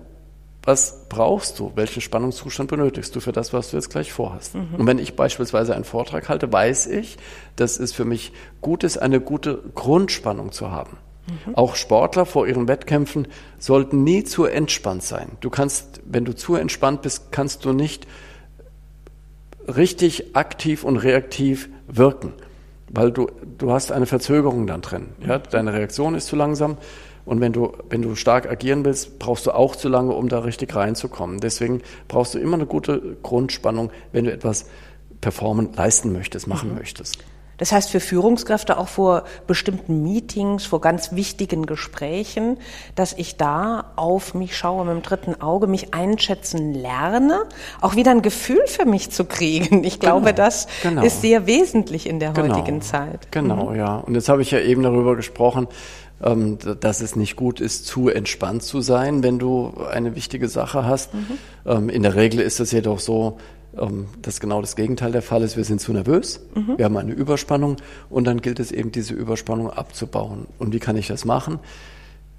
was 0.63 1.05
brauchst 1.07 1.59
du, 1.59 1.71
welchen 1.75 2.01
Spannungszustand 2.01 2.69
benötigst 2.69 3.15
du 3.15 3.21
für 3.21 3.31
das, 3.31 3.53
was 3.53 3.71
du 3.71 3.77
jetzt 3.77 3.89
gleich 3.89 4.11
vorhast. 4.11 4.55
Mhm. 4.55 4.75
Und 4.77 4.87
wenn 4.87 4.99
ich 4.99 5.15
beispielsweise 5.15 5.73
einen 5.73 5.85
Vortrag 5.85 6.27
halte, 6.27 6.51
weiß 6.51 6.87
ich, 6.87 7.17
dass 7.55 7.79
es 7.79 7.93
für 7.93 8.03
mich 8.03 8.33
gut 8.59 8.83
ist, 8.83 8.97
eine 8.97 9.21
gute 9.21 9.63
Grundspannung 9.75 10.51
zu 10.51 10.69
haben. 10.69 10.97
Mhm. 11.27 11.55
Auch 11.55 11.75
Sportler 11.75 12.25
vor 12.25 12.47
ihren 12.47 12.67
Wettkämpfen 12.67 13.27
sollten 13.59 14.03
nie 14.03 14.23
zu 14.23 14.45
entspannt 14.45 15.03
sein. 15.03 15.31
Du 15.41 15.49
kannst, 15.49 16.01
wenn 16.05 16.25
du 16.25 16.35
zu 16.35 16.55
entspannt 16.55 17.01
bist, 17.01 17.31
kannst 17.31 17.65
du 17.65 17.73
nicht 17.73 18.07
richtig 19.67 20.35
aktiv 20.35 20.83
und 20.83 20.97
reaktiv 20.97 21.69
wirken, 21.87 22.33
weil 22.89 23.11
du, 23.11 23.29
du 23.57 23.71
hast 23.71 23.91
eine 23.91 24.05
Verzögerung 24.05 24.67
dann 24.67 24.81
drin. 24.81 25.09
Ja? 25.25 25.39
Deine 25.39 25.73
Reaktion 25.73 26.15
ist 26.15 26.27
zu 26.27 26.35
langsam. 26.35 26.77
Und 27.25 27.41
wenn 27.41 27.51
du, 27.51 27.73
wenn 27.89 28.01
du 28.01 28.15
stark 28.15 28.49
agieren 28.49 28.85
willst, 28.85 29.19
brauchst 29.19 29.45
du 29.45 29.51
auch 29.51 29.75
zu 29.75 29.89
lange, 29.89 30.13
um 30.13 30.29
da 30.29 30.39
richtig 30.39 30.73
reinzukommen. 30.73 31.41
Deswegen 31.41 31.81
brauchst 32.07 32.33
du 32.33 32.39
immer 32.39 32.55
eine 32.55 32.65
gute 32.65 33.17
Grundspannung, 33.21 33.91
wenn 34.13 34.23
du 34.23 34.31
etwas 34.31 34.67
performen, 35.19 35.73
leisten 35.75 36.13
möchtest, 36.13 36.47
machen 36.47 36.69
mhm. 36.69 36.75
möchtest. 36.75 37.17
Das 37.57 37.71
heißt 37.71 37.89
für 37.89 37.99
Führungskräfte 37.99 38.77
auch 38.77 38.87
vor 38.87 39.23
bestimmten 39.47 40.03
Meetings, 40.03 40.65
vor 40.65 40.81
ganz 40.81 41.13
wichtigen 41.13 41.65
Gesprächen, 41.65 42.57
dass 42.95 43.13
ich 43.13 43.37
da 43.37 43.91
auf 43.95 44.33
mich 44.33 44.55
schaue 44.55 44.85
mit 44.85 44.95
dem 44.95 45.01
dritten 45.01 45.41
Auge, 45.41 45.67
mich 45.67 45.93
einschätzen 45.93 46.73
lerne, 46.73 47.43
auch 47.81 47.95
wieder 47.95 48.11
ein 48.11 48.21
Gefühl 48.21 48.65
für 48.67 48.85
mich 48.85 49.09
zu 49.09 49.25
kriegen. 49.25 49.83
Ich 49.83 49.99
glaube, 49.99 50.27
genau, 50.27 50.35
das 50.35 50.67
genau. 50.83 51.03
ist 51.03 51.21
sehr 51.21 51.47
wesentlich 51.47 52.07
in 52.07 52.19
der 52.19 52.31
genau, 52.31 52.55
heutigen 52.55 52.81
Zeit. 52.81 53.31
Genau, 53.31 53.71
mhm. 53.71 53.75
ja. 53.75 53.97
Und 53.97 54.15
jetzt 54.15 54.29
habe 54.29 54.41
ich 54.41 54.51
ja 54.51 54.59
eben 54.59 54.83
darüber 54.83 55.15
gesprochen, 55.15 55.67
ähm, 56.21 56.57
dass 56.79 57.01
es 57.01 57.15
nicht 57.15 57.35
gut 57.35 57.59
ist, 57.59 57.85
zu 57.85 58.09
entspannt 58.09 58.63
zu 58.63 58.81
sein, 58.81 59.23
wenn 59.23 59.39
du 59.39 59.73
eine 59.91 60.15
wichtige 60.15 60.49
Sache 60.49 60.85
hast. 60.85 61.13
Mhm. 61.13 61.37
Ähm, 61.65 61.89
in 61.89 62.03
der 62.03 62.15
Regel 62.15 62.39
ist 62.39 62.59
es 62.59 62.71
jedoch 62.71 62.99
so, 62.99 63.37
ähm, 63.79 64.07
dass 64.21 64.39
genau 64.39 64.61
das 64.61 64.75
Gegenteil 64.75 65.11
der 65.11 65.21
Fall 65.21 65.41
ist. 65.43 65.57
Wir 65.57 65.63
sind 65.63 65.81
zu 65.81 65.93
nervös, 65.93 66.41
mhm. 66.55 66.77
wir 66.77 66.85
haben 66.85 66.97
eine 66.97 67.13
Überspannung 67.13 67.77
und 68.09 68.25
dann 68.25 68.41
gilt 68.41 68.59
es 68.59 68.71
eben, 68.71 68.91
diese 68.91 69.13
Überspannung 69.13 69.69
abzubauen. 69.71 70.47
Und 70.59 70.73
wie 70.73 70.79
kann 70.79 70.95
ich 70.97 71.07
das 71.07 71.25
machen? 71.25 71.59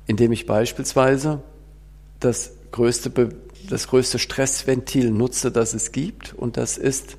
Indem 0.06 0.32
ich 0.32 0.46
beispielsweise 0.46 1.40
das 2.20 2.52
größte, 2.72 3.30
das 3.68 3.88
größte 3.88 4.18
Stressventil 4.18 5.10
nutze, 5.10 5.50
das 5.50 5.74
es 5.74 5.92
gibt, 5.92 6.34
und 6.34 6.56
das 6.56 6.78
ist 6.78 7.16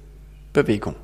Bewegung. 0.54 0.96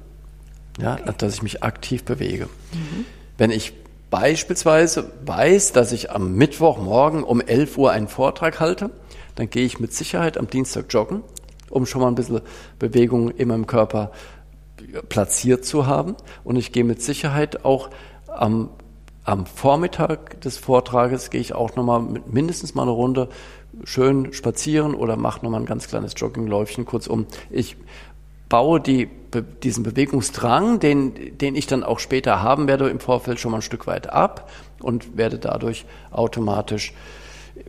Ja, 0.80 0.96
okay. 0.96 1.14
dass 1.18 1.36
ich 1.36 1.42
mich 1.42 1.64
aktiv 1.64 2.04
bewege. 2.04 2.46
Mhm. 2.46 3.06
Wenn 3.38 3.52
ich 3.52 3.74
beispielsweise 4.10 5.12
weiß, 5.26 5.72
dass 5.72 5.92
ich 5.92 6.12
am 6.12 6.36
Mittwochmorgen 6.36 7.24
um 7.24 7.42
11 7.42 7.78
Uhr 7.78 7.92
einen 7.92 8.08
Vortrag 8.08 8.60
halte, 8.60 8.90
dann 9.36 9.50
gehe 9.50 9.66
ich 9.66 9.80
mit 9.80 9.94
Sicherheit 9.94 10.38
am 10.38 10.50
Dienstag 10.50 10.86
joggen 10.90 11.22
um 11.70 11.86
schon 11.86 12.02
mal 12.02 12.08
ein 12.08 12.16
bisschen 12.16 12.42
Bewegung 12.80 13.30
in 13.32 13.48
meinem 13.48 13.68
Körper 13.68 14.12
platziert 15.10 15.66
zu 15.66 15.88
haben. 15.88 16.16
Und 16.44 16.56
ich 16.56 16.72
gehe 16.72 16.84
mit 16.84 17.02
Sicherheit 17.02 17.66
auch 17.66 17.90
am, 18.28 18.70
am 19.24 19.46
Vormittag 19.46 20.42
des 20.42 20.58
Vortrages, 20.58 21.30
gehe 21.30 21.42
ich 21.42 21.54
auch 21.54 21.76
nochmal 21.76 22.02
mindestens 22.28 22.76
mal 22.76 22.84
eine 22.84 22.92
Runde 22.92 23.30
schön 23.84 24.34
spazieren 24.34 24.96
oder 24.96 25.18
mache 25.18 25.44
nochmal 25.44 25.62
ein 25.62 25.66
ganz 25.66 25.88
kleines 25.88 26.14
Joggingläufchen. 26.16 26.86
Kurzum, 26.86 27.26
ich 27.50 27.76
baue 28.48 28.80
die, 28.80 29.10
diesen 29.64 29.84
Bewegungsdrang, 29.84 30.80
den, 30.80 31.38
den 31.38 31.56
ich 31.56 31.68
dann 31.68 31.84
auch 31.84 32.00
später 32.00 32.42
haben 32.42 32.68
werde, 32.68 32.90
im 32.90 33.00
Vorfeld 33.00 33.40
schon 33.40 33.52
mal 33.52 33.58
ein 33.58 33.64
Stück 33.64 33.88
weit 33.88 34.12
ab 34.12 34.50
und 34.80 35.18
werde 35.18 35.40
dadurch 35.40 35.86
automatisch 36.12 36.94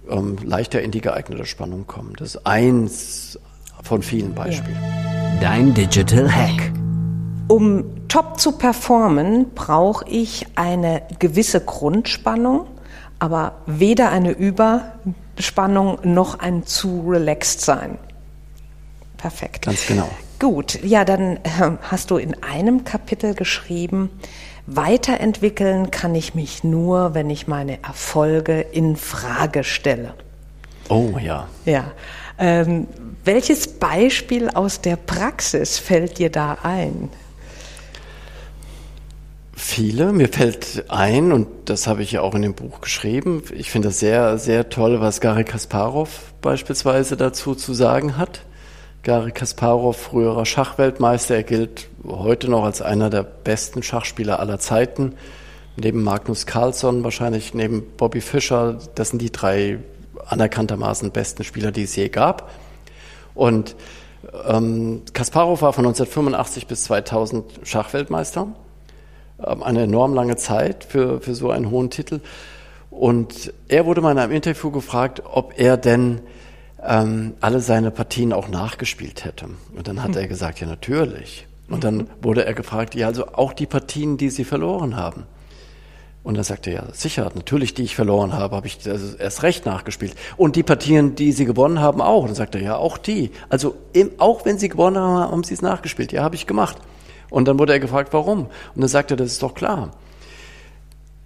ähm, 0.09 0.37
leichter 0.45 0.83
in 0.83 0.91
die 0.91 1.01
geeignete 1.01 1.45
Spannung 1.45 1.87
kommen. 1.87 2.15
Das 2.19 2.35
ist 2.35 2.47
eins, 2.47 3.39
von 3.87 4.03
vielen 4.03 4.35
Beispielen. 4.35 4.77
Dein 5.41 5.73
Digital 5.73 6.31
Hack. 6.31 6.73
Um 7.49 7.85
top 8.09 8.39
zu 8.41 8.53
performen, 8.53 9.51
brauche 9.55 10.05
ich 10.09 10.47
eine 10.57 11.03
gewisse 11.19 11.61
Grundspannung, 11.61 12.67
aber 13.19 13.53
weder 13.67 14.11
eine 14.11 14.33
Überspannung 14.33 15.99
noch 16.03 16.41
ein 16.41 16.67
zu 16.67 17.05
relaxed 17.07 17.61
sein. 17.61 17.99
Perfekt. 19.17 19.67
Ganz 19.67 19.87
genau. 19.87 20.09
Gut, 20.39 20.83
ja, 20.83 21.05
dann 21.05 21.37
äh, 21.37 21.41
hast 21.83 22.11
du 22.11 22.19
in 22.19 22.43
einem 22.43 22.85
Kapitel 22.85 23.35
geschrieben, 23.35 24.11
weiterentwickeln 24.67 25.91
kann 25.91 26.15
ich 26.15 26.35
mich 26.35 26.65
nur, 26.65 27.15
wenn 27.15 27.31
ich 27.31 27.47
meine 27.47 27.83
Erfolge 27.83 28.61
in 28.61 28.97
Frage 28.97 29.65
stelle. 29.65 30.15
Oh 30.89 31.15
ja. 31.21 31.49
Ja. 31.65 31.93
Ähm, 32.39 32.87
welches 33.25 33.67
Beispiel 33.67 34.51
aus 34.51 34.81
der 34.81 34.97
Praxis 34.97 35.79
fällt 35.79 36.19
dir 36.19 36.31
da 36.31 36.59
ein? 36.63 37.09
Viele. 39.55 40.13
Mir 40.13 40.29
fällt 40.29 40.85
ein, 40.89 41.33
und 41.33 41.49
das 41.65 41.87
habe 41.87 42.03
ich 42.03 42.13
ja 42.13 42.21
auch 42.21 42.35
in 42.35 42.43
dem 42.43 42.55
Buch 42.55 42.81
geschrieben, 42.83 43.43
ich 43.55 43.71
finde 43.71 43.89
das 43.89 43.99
sehr, 43.99 44.39
sehr 44.39 44.69
toll, 44.69 45.01
was 45.01 45.21
Gary 45.21 45.45
Kasparov 45.45 46.35
beispielsweise 46.41 47.17
dazu 47.17 47.55
zu 47.55 47.75
sagen 47.75 48.17
hat. 48.17 48.43
Gary 49.03 49.33
Kasparov, 49.33 49.97
früherer 49.97 50.45
Schachweltmeister. 50.45 51.37
Er 51.37 51.43
gilt 51.43 51.89
heute 52.07 52.51
noch 52.51 52.65
als 52.65 52.83
einer 52.83 53.09
der 53.09 53.23
besten 53.23 53.83
Schachspieler 53.83 54.41
aller 54.41 54.59
Zeiten. 54.59 55.15
Neben 55.77 56.03
Magnus 56.03 56.47
Carlsson, 56.47 57.03
wahrscheinlich 57.05 57.55
neben 57.55 57.83
Bobby 57.97 58.21
Fischer. 58.21 58.79
Das 58.95 59.11
sind 59.11 59.21
die 59.21 59.33
drei 59.33 59.79
anerkanntermaßen 60.27 61.11
besten 61.11 61.45
Spieler, 61.45 61.73
die 61.73 61.83
es 61.85 61.97
je 61.97 62.09
gab. 62.09 62.51
Und 63.35 63.77
ähm, 64.47 65.03
Kasparov 65.13 65.63
war 65.63 65.73
von 65.73 65.87
1985 65.87 66.67
bis 66.67 66.85
2000 66.85 67.45
Schachweltmeister. 67.65 68.49
Ähm, 69.45 69.63
eine 69.63 69.83
enorm 69.83 70.15
lange 70.15 70.37
Zeit 70.37 70.85
für, 70.85 71.21
für 71.21 71.35
so 71.35 71.51
einen 71.51 71.71
hohen 71.71 71.91
Titel. 71.91 72.21
Und 72.91 73.53
er 73.69 73.85
wurde 73.87 74.01
mal 74.01 74.13
in 74.13 74.19
einem 74.19 74.33
Interview 74.33 74.71
gefragt, 74.71 75.23
ob 75.25 75.59
er 75.59 75.77
denn 75.77 76.21
ähm, 76.83 77.35
alle 77.41 77.61
seine 77.61 77.91
Partien 77.91 78.33
auch 78.33 78.49
nachgespielt 78.49 79.25
hätte. 79.25 79.49
Und 79.77 79.89
dann 79.89 80.03
hat 80.03 80.15
hm. 80.15 80.23
er 80.23 80.29
gesagt, 80.29 80.61
ja 80.61 80.67
natürlich. 80.67 81.47
Und 81.69 81.85
dann 81.85 82.09
wurde 82.23 82.45
er 82.45 82.55
gefragt, 82.55 82.95
ja 82.95 83.07
also 83.09 83.27
auch 83.29 83.53
die 83.53 83.67
Partien, 83.67 84.17
die 84.17 84.31
Sie 84.31 84.45
verloren 84.45 84.97
haben. 84.97 85.25
Und 86.27 86.35
dann 86.35 86.43
sagte 86.43 86.71
er, 86.71 86.87
ja, 86.87 86.93
sicher, 86.93 87.31
natürlich, 87.37 87.73
die 87.75 87.85
ich 87.85 87.95
verloren 87.95 88.33
habe, 88.33 88.57
habe 88.57 88.67
ich 88.67 88.81
also 88.91 89.17
erst 89.17 89.45
recht 89.45 89.65
nachgespielt. 89.65 90.17
Und 90.37 90.57
die 90.57 90.65
Partien, 90.65 91.15
die 91.15 91.31
sie 91.31 91.45
gewonnen 91.45 91.79
haben, 91.81 92.01
auch. 92.01 92.23
Und 92.23 92.31
dann 92.31 92.35
sagte 92.35 92.59
er, 92.59 92.65
ja, 92.65 92.77
auch 92.77 92.99
die. 92.99 93.31
Also 93.49 93.77
im, 93.93 94.11
auch 94.19 94.45
wenn 94.45 94.59
sie 94.59 94.69
gewonnen 94.69 94.99
haben, 94.99 95.31
haben 95.31 95.45
sie 95.45 95.55
es 95.55 95.63
nachgespielt. 95.63 96.11
Ja, 96.11 96.25
habe 96.25 96.35
ich 96.35 96.49
gemacht. 96.49 96.79
Und 97.31 97.47
dann 97.47 97.61
wurde 97.61 97.75
er 97.75 97.79
gefragt, 97.79 98.13
warum? 98.13 98.47
Und 98.47 98.81
dann 98.81 98.89
sagte 98.89 99.15
er, 99.15 99.19
das 99.19 99.29
ist 99.29 99.43
doch 99.45 99.55
klar. 99.55 99.93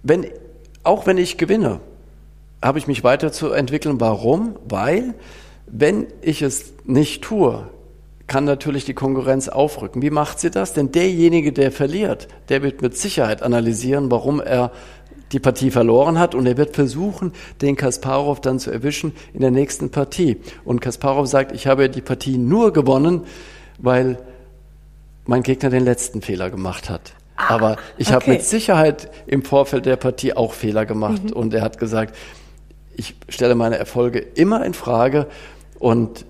Wenn, 0.03 0.27
auch 0.83 1.07
wenn 1.07 1.17
ich 1.17 1.39
gewinne, 1.39 1.79
habe 2.61 2.77
ich 2.77 2.85
mich 2.85 3.03
weiterzuentwickeln. 3.03 3.99
Warum? 3.99 4.55
Weil, 4.69 5.15
wenn 5.65 6.05
ich 6.21 6.43
es 6.43 6.73
nicht 6.85 7.23
tue, 7.23 7.67
kann 8.31 8.45
natürlich 8.45 8.85
die 8.85 8.93
Konkurrenz 8.93 9.49
aufrücken. 9.49 10.01
Wie 10.01 10.09
macht 10.09 10.39
sie 10.39 10.51
das? 10.51 10.71
Denn 10.71 10.93
derjenige, 10.93 11.51
der 11.51 11.69
verliert, 11.69 12.29
der 12.47 12.63
wird 12.63 12.81
mit 12.81 12.97
Sicherheit 12.97 13.43
analysieren, 13.43 14.09
warum 14.09 14.39
er 14.39 14.71
die 15.33 15.39
Partie 15.39 15.69
verloren 15.69 16.17
hat 16.17 16.33
und 16.33 16.45
er 16.45 16.55
wird 16.55 16.73
versuchen, 16.73 17.33
den 17.61 17.75
Kasparov 17.75 18.39
dann 18.39 18.57
zu 18.57 18.71
erwischen 18.71 19.11
in 19.33 19.41
der 19.41 19.51
nächsten 19.51 19.91
Partie. 19.91 20.37
Und 20.63 20.79
Kasparov 20.79 21.27
sagt, 21.27 21.51
ich 21.51 21.67
habe 21.67 21.89
die 21.89 21.99
Partie 21.99 22.37
nur 22.37 22.71
gewonnen, 22.71 23.25
weil 23.79 24.17
mein 25.25 25.43
Gegner 25.43 25.69
den 25.69 25.83
letzten 25.83 26.21
Fehler 26.21 26.49
gemacht 26.49 26.89
hat. 26.89 27.11
Ah, 27.35 27.55
Aber 27.55 27.75
ich 27.97 28.07
okay. 28.07 28.15
habe 28.15 28.31
mit 28.31 28.43
Sicherheit 28.45 29.11
im 29.27 29.43
Vorfeld 29.43 29.85
der 29.85 29.97
Partie 29.97 30.37
auch 30.37 30.53
Fehler 30.53 30.85
gemacht. 30.85 31.21
Mhm. 31.21 31.33
Und 31.33 31.53
er 31.53 31.63
hat 31.63 31.79
gesagt, 31.79 32.15
ich 32.95 33.13
stelle 33.27 33.55
meine 33.55 33.77
Erfolge 33.77 34.19
immer 34.19 34.65
in 34.65 34.73
Frage 34.73 35.27
und 35.79 36.25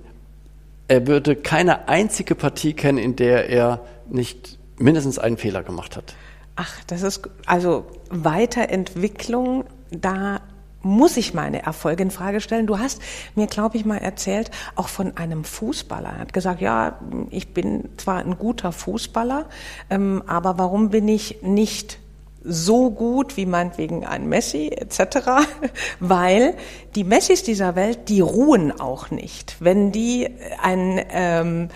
er 0.92 1.08
würde 1.08 1.38
keine 1.38 1.88
einzige 1.88 2.36
Partie 2.36 2.74
kennen, 2.74 2.98
in 2.98 3.16
der 3.16 3.48
er 3.50 3.80
nicht 4.10 4.60
mindestens 4.78 5.20
einen 5.20 5.38
Fehler 5.38 5.64
gemacht 5.64 5.96
hat. 5.96 6.16
Ach, 6.58 6.84
das 6.88 7.02
ist 7.02 7.30
also 7.46 7.86
Weiterentwicklung, 8.10 9.64
da 9.90 10.42
muss 10.82 11.16
ich 11.16 11.34
meine 11.34 11.64
Erfolge 11.64 12.04
in 12.04 12.12
Frage 12.12 12.42
stellen. 12.42 12.68
Du 12.68 12.78
hast 12.78 13.02
mir, 13.36 13.48
glaube 13.48 13.78
ich, 13.78 13.86
mal 13.86 14.00
erzählt, 14.00 14.52
auch 14.76 14.90
von 14.90 15.16
einem 15.16 15.46
Fußballer. 15.46 16.10
Er 16.10 16.20
hat 16.20 16.34
gesagt, 16.34 16.60
ja, 16.60 17.00
ich 17.30 17.54
bin 17.54 17.88
zwar 17.96 18.18
ein 18.18 18.38
guter 18.38 18.74
Fußballer, 18.74 19.46
ähm, 19.90 20.24
aber 20.28 20.58
warum 20.58 20.90
bin 20.90 21.08
ich 21.08 21.42
nicht 21.42 22.01
so 22.44 22.92
gut 22.92 23.38
wie 23.38 23.46
meinetwegen 23.46 24.06
ein 24.06 24.28
Messi 24.28 24.70
etc., 24.70 25.46
weil 26.00 26.56
die 26.96 27.04
Messis 27.04 27.44
dieser 27.44 27.76
Welt, 27.76 28.10
die 28.10 28.22
ruhen 28.22 28.80
auch 28.80 29.12
nicht. 29.12 29.58
Wenn 29.60 29.92
die, 29.92 30.30
ein, 30.62 31.04
ähm, 31.12 31.70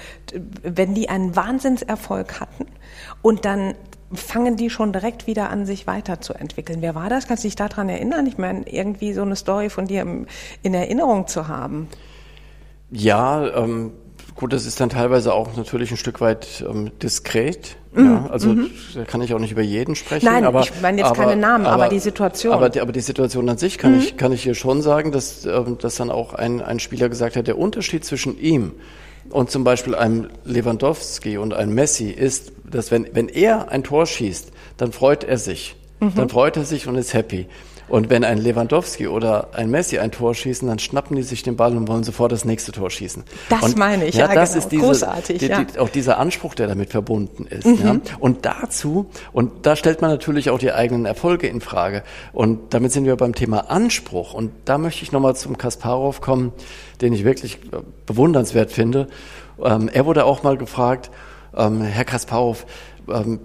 wenn 0.63 0.93
die 0.93 1.09
einen 1.09 1.35
Wahnsinnserfolg 1.35 2.39
hatten 2.39 2.65
und 3.21 3.45
dann 3.45 3.75
fangen 4.13 4.55
die 4.55 4.69
schon 4.69 4.93
direkt 4.93 5.27
wieder 5.27 5.49
an, 5.49 5.65
sich 5.65 5.87
weiterzuentwickeln. 5.87 6.81
Wer 6.81 6.95
war 6.95 7.09
das? 7.09 7.27
Kannst 7.27 7.43
du 7.43 7.47
dich 7.47 7.55
daran 7.55 7.89
erinnern? 7.89 8.27
Ich 8.27 8.37
meine, 8.37 8.67
irgendwie 8.69 9.13
so 9.13 9.23
eine 9.23 9.35
Story 9.35 9.69
von 9.69 9.87
dir 9.87 10.05
in 10.61 10.73
Erinnerung 10.73 11.27
zu 11.27 11.47
haben. 11.47 11.89
Ja, 12.91 13.45
ähm, 13.55 13.91
Gut, 14.35 14.51
das 14.51 14.65
ist 14.65 14.81
dann 14.81 14.89
teilweise 14.89 15.33
auch 15.33 15.55
natürlich 15.55 15.91
ein 15.91 15.97
Stück 15.97 16.19
weit 16.19 16.63
ähm, 16.69 16.91
diskret. 16.99 17.77
Mhm. 17.93 18.05
Ja, 18.05 18.27
also 18.29 18.49
mhm. 18.49 18.69
da 18.93 19.05
kann 19.05 19.21
ich 19.21 19.33
auch 19.33 19.39
nicht 19.39 19.53
über 19.53 19.61
jeden 19.61 19.95
sprechen. 19.95 20.25
Nein, 20.25 20.43
aber, 20.43 20.59
ich 20.59 20.73
meine 20.81 20.97
jetzt 20.97 21.07
aber, 21.07 21.23
keine 21.23 21.37
Namen, 21.37 21.65
aber, 21.65 21.83
aber, 21.83 21.89
die 21.89 21.99
Situation. 21.99 22.53
Aber 22.53 22.69
die, 22.69 22.81
aber 22.81 22.91
die 22.91 22.99
Situation 22.99 23.47
an 23.47 23.57
sich 23.57 23.77
kann 23.77 23.93
mhm. 23.93 23.99
ich 23.99 24.17
kann 24.17 24.33
ich 24.33 24.43
hier 24.43 24.53
schon 24.55 24.81
sagen, 24.81 25.13
dass 25.13 25.45
ähm, 25.45 25.77
dass 25.79 25.95
dann 25.95 26.11
auch 26.11 26.33
ein 26.33 26.61
ein 26.61 26.79
Spieler 26.79 27.07
gesagt 27.07 27.37
hat, 27.37 27.47
der 27.47 27.57
Unterschied 27.57 28.03
zwischen 28.03 28.37
ihm 28.37 28.73
und 29.29 29.51
zum 29.51 29.63
Beispiel 29.63 29.95
einem 29.95 30.27
Lewandowski 30.43 31.37
und 31.37 31.53
einem 31.53 31.73
Messi 31.73 32.09
ist, 32.09 32.51
dass 32.69 32.91
wenn 32.91 33.07
wenn 33.13 33.29
er 33.29 33.69
ein 33.69 33.85
Tor 33.85 34.05
schießt, 34.05 34.51
dann 34.75 34.91
freut 34.91 35.23
er 35.23 35.37
sich, 35.37 35.77
mhm. 36.01 36.11
dann 36.15 36.27
freut 36.27 36.57
er 36.57 36.65
sich 36.65 36.89
und 36.89 36.95
ist 36.95 37.13
happy. 37.13 37.47
Und 37.87 38.09
wenn 38.09 38.23
ein 38.23 38.37
Lewandowski 38.39 39.07
oder 39.07 39.49
ein 39.53 39.69
Messi 39.69 39.99
ein 39.99 40.11
Tor 40.11 40.33
schießen, 40.33 40.67
dann 40.67 40.79
schnappen 40.79 41.15
die 41.15 41.23
sich 41.23 41.43
den 41.43 41.55
Ball 41.55 41.75
und 41.77 41.87
wollen 41.87 42.03
sofort 42.03 42.31
das 42.31 42.43
nächste 42.43 42.71
Tor 42.71 42.89
schießen. 42.89 43.23
Das 43.49 43.61
und, 43.61 43.77
meine 43.77 44.05
ich, 44.05 44.15
ja, 44.15 44.27
ja 44.27 44.33
das 44.33 44.51
genau. 44.51 44.63
ist 44.63 44.71
diese, 44.71 44.85
großartig. 44.85 45.37
Die, 45.39 45.47
ja. 45.47 45.63
die, 45.63 45.79
auch 45.79 45.89
dieser 45.89 46.17
Anspruch, 46.17 46.55
der 46.55 46.67
damit 46.67 46.89
verbunden 46.89 47.45
ist. 47.45 47.65
Mhm. 47.65 47.79
Ja. 47.83 47.95
Und 48.19 48.45
dazu, 48.45 49.07
und 49.33 49.65
da 49.65 49.75
stellt 49.75 50.01
man 50.01 50.09
natürlich 50.09 50.49
auch 50.49 50.59
die 50.59 50.71
eigenen 50.71 51.05
Erfolge 51.05 51.47
in 51.47 51.61
Frage. 51.61 52.03
Und 52.33 52.73
damit 52.73 52.91
sind 52.91 53.05
wir 53.05 53.15
beim 53.17 53.35
Thema 53.35 53.69
Anspruch. 53.69 54.33
Und 54.33 54.51
da 54.65 54.77
möchte 54.77 55.03
ich 55.03 55.11
nochmal 55.11 55.35
zum 55.35 55.57
Kasparov 55.57 56.21
kommen, 56.21 56.53
den 57.01 57.13
ich 57.13 57.23
wirklich 57.23 57.59
äh, 57.71 57.77
bewundernswert 58.05 58.71
finde. 58.71 59.07
Ähm, 59.63 59.89
er 59.93 60.05
wurde 60.05 60.25
auch 60.25 60.43
mal 60.43 60.57
gefragt, 60.57 61.11
ähm, 61.55 61.81
Herr 61.81 62.05
Kasparov, 62.05 62.65
ähm, 63.07 63.39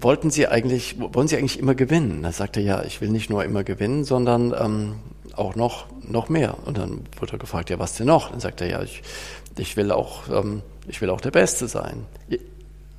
wollten 0.00 0.30
Sie 0.30 0.46
eigentlich, 0.46 0.96
wollen 0.98 1.28
Sie 1.28 1.36
eigentlich 1.36 1.58
immer 1.58 1.74
gewinnen? 1.74 2.22
Da 2.22 2.32
sagte 2.32 2.60
er, 2.60 2.66
ja, 2.66 2.82
ich 2.84 3.00
will 3.00 3.08
nicht 3.08 3.30
nur 3.30 3.44
immer 3.44 3.64
gewinnen, 3.64 4.04
sondern 4.04 4.54
ähm, 4.58 4.94
auch 5.34 5.54
noch, 5.54 5.86
noch 6.02 6.28
mehr. 6.28 6.56
Und 6.64 6.78
dann 6.78 7.02
wurde 7.18 7.32
er 7.34 7.38
gefragt, 7.38 7.70
ja, 7.70 7.78
was 7.78 7.94
denn 7.94 8.06
noch? 8.06 8.30
Dann 8.30 8.40
sagte 8.40 8.64
er, 8.64 8.70
ja, 8.70 8.82
ich, 8.82 9.02
ich 9.58 9.76
will 9.76 9.90
auch, 9.90 10.28
ähm, 10.28 10.62
ich 10.88 11.00
will 11.00 11.10
auch 11.10 11.20
der 11.20 11.30
Beste 11.30 11.68
sein. 11.68 12.04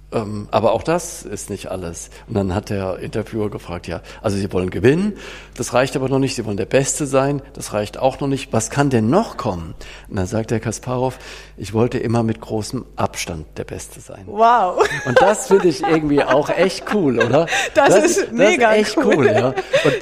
Ähm, 0.10 0.48
aber 0.52 0.72
auch 0.72 0.84
das 0.84 1.24
ist 1.24 1.50
nicht 1.50 1.70
alles. 1.70 2.10
Und 2.28 2.36
dann 2.36 2.56
hat 2.56 2.70
der 2.70 3.00
Interviewer 3.00 3.50
gefragt, 3.50 3.88
ja, 3.88 4.02
also 4.22 4.38
Sie 4.38 4.54
wollen 4.54 4.70
gewinnen, 4.70 5.18
das 5.56 5.74
reicht 5.74 5.98
aber 5.98 6.08
noch 6.08 6.20
nicht, 6.20 6.36
Sie 6.36 6.46
wollen 6.46 6.56
der 6.56 6.66
Beste 6.66 7.06
sein, 7.06 7.42
das 7.54 7.74
reicht 7.74 7.98
auch 7.98 8.20
noch 8.22 8.30
nicht. 8.30 8.54
Was 8.54 8.70
kann 8.70 8.90
denn 8.90 9.10
noch 9.10 9.36
kommen? 9.36 9.76
Und 10.08 10.16
dann 10.16 10.26
sagt 10.26 10.52
der 10.52 10.62
Kasparov, 10.62 11.20
ich 11.58 11.74
wollte 11.74 11.98
immer 11.98 12.24
mit 12.24 12.40
großem 12.40 12.86
Abstand 12.96 13.46
der 13.58 13.66
Beste 13.66 14.00
sein. 14.00 14.24
Wow. 14.28 14.88
Und 15.06 15.22
das 15.22 15.48
finde 15.48 15.68
ich 15.68 15.84
irgendwie 15.84 16.24
auch 16.24 16.50
echt 16.50 16.86
cool, 16.94 17.20
oder? 17.20 17.48
Das, 17.74 17.90
das 17.90 18.06
ist 18.06 18.32
mega 18.32 18.70
das 18.70 18.80
ist 18.80 18.88
echt 18.88 19.06
cool. 19.06 19.16
cool 19.18 19.26
ja. 19.28 19.48
Und 19.48 19.56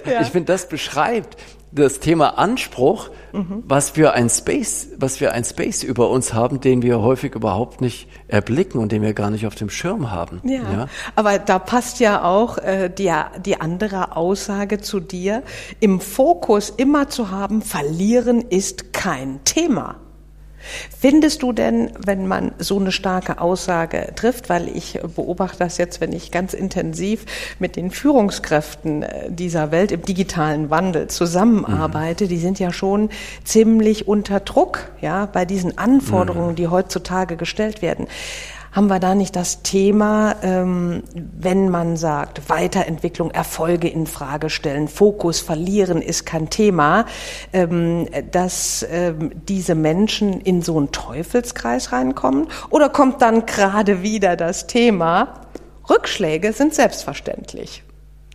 ja. 0.05 0.21
ich 0.21 0.27
finde, 0.27 0.53
das 0.53 0.69
beschreibt, 0.69 1.35
das 1.75 1.99
Thema 1.99 2.37
Anspruch, 2.37 3.09
mhm. 3.33 3.63
was 3.67 3.95
wir 3.97 4.13
ein 4.13 4.29
Space, 4.29 4.89
was 4.97 5.19
wir 5.19 5.33
ein 5.33 5.43
Space 5.43 5.83
über 5.83 6.09
uns 6.09 6.33
haben, 6.33 6.61
den 6.61 6.81
wir 6.81 7.01
häufig 7.01 7.35
überhaupt 7.35 7.81
nicht 7.81 8.07
erblicken 8.27 8.79
und 8.79 8.91
den 8.91 9.01
wir 9.01 9.13
gar 9.13 9.29
nicht 9.29 9.45
auf 9.45 9.55
dem 9.55 9.69
Schirm 9.69 10.11
haben. 10.11 10.41
Ja, 10.43 10.61
ja? 10.71 10.87
aber 11.15 11.37
da 11.37 11.59
passt 11.59 11.99
ja 11.99 12.23
auch 12.23 12.57
äh, 12.57 12.89
die, 12.89 13.11
die 13.45 13.59
andere 13.59 14.15
Aussage 14.15 14.79
zu 14.79 14.99
dir, 14.99 15.43
im 15.79 15.99
Fokus 15.99 16.69
immer 16.69 17.09
zu 17.09 17.29
haben, 17.29 17.61
verlieren 17.61 18.41
ist 18.41 18.93
kein 18.93 19.43
Thema. 19.43 19.97
Findest 20.99 21.43
du 21.43 21.53
denn, 21.53 21.91
wenn 22.05 22.27
man 22.27 22.53
so 22.59 22.79
eine 22.79 22.91
starke 22.91 23.39
Aussage 23.39 24.13
trifft, 24.15 24.49
weil 24.49 24.67
ich 24.67 24.99
beobachte 25.15 25.59
das 25.59 25.77
jetzt, 25.77 26.01
wenn 26.01 26.13
ich 26.13 26.31
ganz 26.31 26.53
intensiv 26.53 27.25
mit 27.59 27.75
den 27.75 27.91
Führungskräften 27.91 29.03
äh, 29.03 29.31
dieser 29.31 29.71
Welt 29.71 29.91
im 29.91 30.01
digitalen 30.01 30.69
Wandel 30.69 31.07
zusammenarbeite, 31.07 32.25
mhm. 32.25 32.29
die 32.29 32.37
sind 32.37 32.59
ja 32.59 32.71
schon 32.71 33.09
ziemlich 33.43 34.07
unter 34.07 34.39
Druck, 34.39 34.89
ja, 35.01 35.25
bei 35.25 35.45
diesen 35.45 35.77
Anforderungen, 35.77 36.51
mhm. 36.51 36.55
die 36.55 36.67
heutzutage 36.67 37.35
gestellt 37.35 37.81
werden 37.81 38.07
haben 38.75 38.87
wir 38.87 38.99
da 38.99 39.15
nicht 39.15 39.37
das 39.37 39.63
Thema, 39.63 40.35
ähm, 40.43 41.03
wenn 41.13 41.69
man 41.69 41.95
sagt, 41.95 42.49
Weiterentwicklung, 42.49 43.31
Erfolge 43.31 43.87
in 43.87 44.05
Frage 44.05 44.49
stellen, 44.49 44.89
Fokus 44.89 45.39
verlieren 45.39 46.01
ist 46.01 46.25
kein 46.25 46.49
Thema, 46.49 47.05
ähm, 47.53 48.07
dass 48.31 48.85
ähm, 48.91 49.31
diese 49.47 49.75
Menschen 49.75 50.41
in 50.41 50.61
so 50.61 50.77
einen 50.77 50.91
Teufelskreis 50.91 51.93
reinkommen? 51.93 52.47
Oder 52.69 52.89
kommt 52.89 53.21
dann 53.21 53.45
gerade 53.45 54.01
wieder 54.01 54.35
das 54.35 54.67
Thema, 54.67 55.41
Rückschläge 55.89 56.51
sind 56.51 56.75
selbstverständlich? 56.75 57.81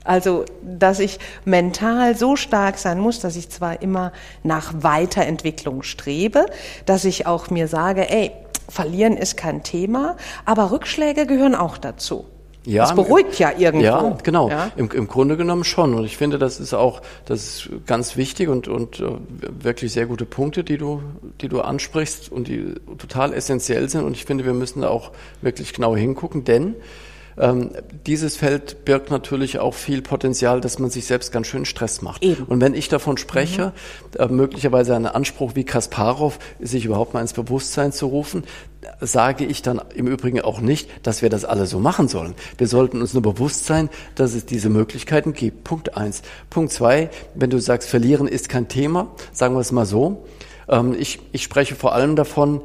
Also, 0.04 0.46
dass 0.62 1.00
ich 1.00 1.18
mental 1.44 2.16
so 2.16 2.34
stark 2.36 2.78
sein 2.78 2.98
muss, 2.98 3.20
dass 3.20 3.36
ich 3.36 3.50
zwar 3.50 3.82
immer 3.82 4.12
nach 4.42 4.72
Weiterentwicklung 4.78 5.82
strebe, 5.82 6.46
dass 6.86 7.04
ich 7.04 7.26
auch 7.26 7.50
mir 7.50 7.68
sage, 7.68 8.08
ey, 8.08 8.32
Verlieren 8.70 9.16
ist 9.16 9.36
kein 9.36 9.62
Thema, 9.62 10.16
aber 10.44 10.70
Rückschläge 10.70 11.26
gehören 11.26 11.54
auch 11.54 11.76
dazu. 11.76 12.24
Ja, 12.64 12.82
das 12.82 12.94
beruhigt 12.94 13.38
ja 13.38 13.52
irgendwo. 13.56 13.84
Ja, 13.84 14.18
genau. 14.22 14.50
Ja? 14.50 14.70
Im, 14.76 14.90
Im 14.90 15.08
Grunde 15.08 15.36
genommen 15.36 15.64
schon. 15.64 15.94
Und 15.94 16.04
ich 16.04 16.16
finde, 16.16 16.38
das 16.38 16.60
ist 16.60 16.74
auch, 16.74 17.00
das 17.24 17.42
ist 17.42 17.70
ganz 17.86 18.16
wichtig 18.16 18.48
und, 18.48 18.68
und 18.68 19.00
uh, 19.00 19.16
wirklich 19.40 19.92
sehr 19.92 20.06
gute 20.06 20.26
Punkte, 20.26 20.62
die 20.62 20.76
du, 20.76 21.02
die 21.40 21.48
du 21.48 21.62
ansprichst 21.62 22.30
und 22.30 22.48
die 22.48 22.74
total 22.98 23.32
essentiell 23.32 23.88
sind. 23.88 24.04
Und 24.04 24.12
ich 24.12 24.26
finde, 24.26 24.44
wir 24.44 24.52
müssen 24.52 24.82
da 24.82 24.88
auch 24.88 25.12
wirklich 25.40 25.72
genau 25.72 25.96
hingucken, 25.96 26.44
denn 26.44 26.74
ähm, 27.38 27.70
dieses 28.06 28.36
Feld 28.36 28.84
birgt 28.84 29.10
natürlich 29.10 29.58
auch 29.58 29.74
viel 29.74 30.02
Potenzial, 30.02 30.60
dass 30.60 30.78
man 30.78 30.90
sich 30.90 31.06
selbst 31.06 31.32
ganz 31.32 31.46
schön 31.46 31.64
Stress 31.64 32.02
macht. 32.02 32.22
Eben. 32.22 32.44
Und 32.44 32.60
wenn 32.60 32.74
ich 32.74 32.88
davon 32.88 33.16
spreche, 33.16 33.72
mhm. 34.14 34.20
äh, 34.20 34.28
möglicherweise 34.28 34.94
einen 34.94 35.06
Anspruch 35.06 35.54
wie 35.54 35.64
Kasparov, 35.64 36.38
sich 36.60 36.84
überhaupt 36.84 37.14
mal 37.14 37.20
ins 37.20 37.32
Bewusstsein 37.32 37.92
zu 37.92 38.06
rufen, 38.06 38.44
sage 39.00 39.44
ich 39.44 39.62
dann 39.62 39.80
im 39.94 40.06
Übrigen 40.06 40.40
auch 40.40 40.60
nicht, 40.60 40.88
dass 41.02 41.22
wir 41.22 41.28
das 41.28 41.44
alle 41.44 41.66
so 41.66 41.78
machen 41.78 42.08
sollen. 42.08 42.34
Wir 42.58 42.66
sollten 42.66 43.00
uns 43.00 43.12
nur 43.12 43.22
bewusst 43.22 43.66
sein, 43.66 43.90
dass 44.14 44.34
es 44.34 44.46
diese 44.46 44.70
Möglichkeiten 44.70 45.32
gibt. 45.32 45.64
Punkt 45.64 45.96
eins. 45.96 46.22
Punkt 46.48 46.72
zwei, 46.72 47.10
wenn 47.34 47.50
du 47.50 47.58
sagst, 47.58 47.88
verlieren 47.88 48.26
ist 48.26 48.48
kein 48.48 48.68
Thema, 48.68 49.08
sagen 49.32 49.54
wir 49.54 49.60
es 49.60 49.72
mal 49.72 49.86
so. 49.86 50.24
Ähm, 50.68 50.96
ich, 50.98 51.20
ich 51.32 51.42
spreche 51.42 51.74
vor 51.74 51.94
allem 51.94 52.16
davon, 52.16 52.62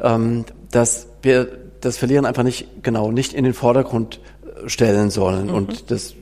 ähm, 0.00 0.44
dass 0.70 1.06
wir 1.22 1.63
das 1.84 1.96
Verlieren 1.96 2.26
einfach 2.26 2.42
nicht, 2.42 2.82
genau, 2.82 3.10
nicht 3.10 3.32
in 3.32 3.44
den 3.44 3.54
Vordergrund 3.54 4.20
äh, 4.44 4.68
stellen 4.68 5.10
sollen. 5.10 5.48
Mhm. 5.48 5.54
Und 5.54 5.90
das 5.90 6.14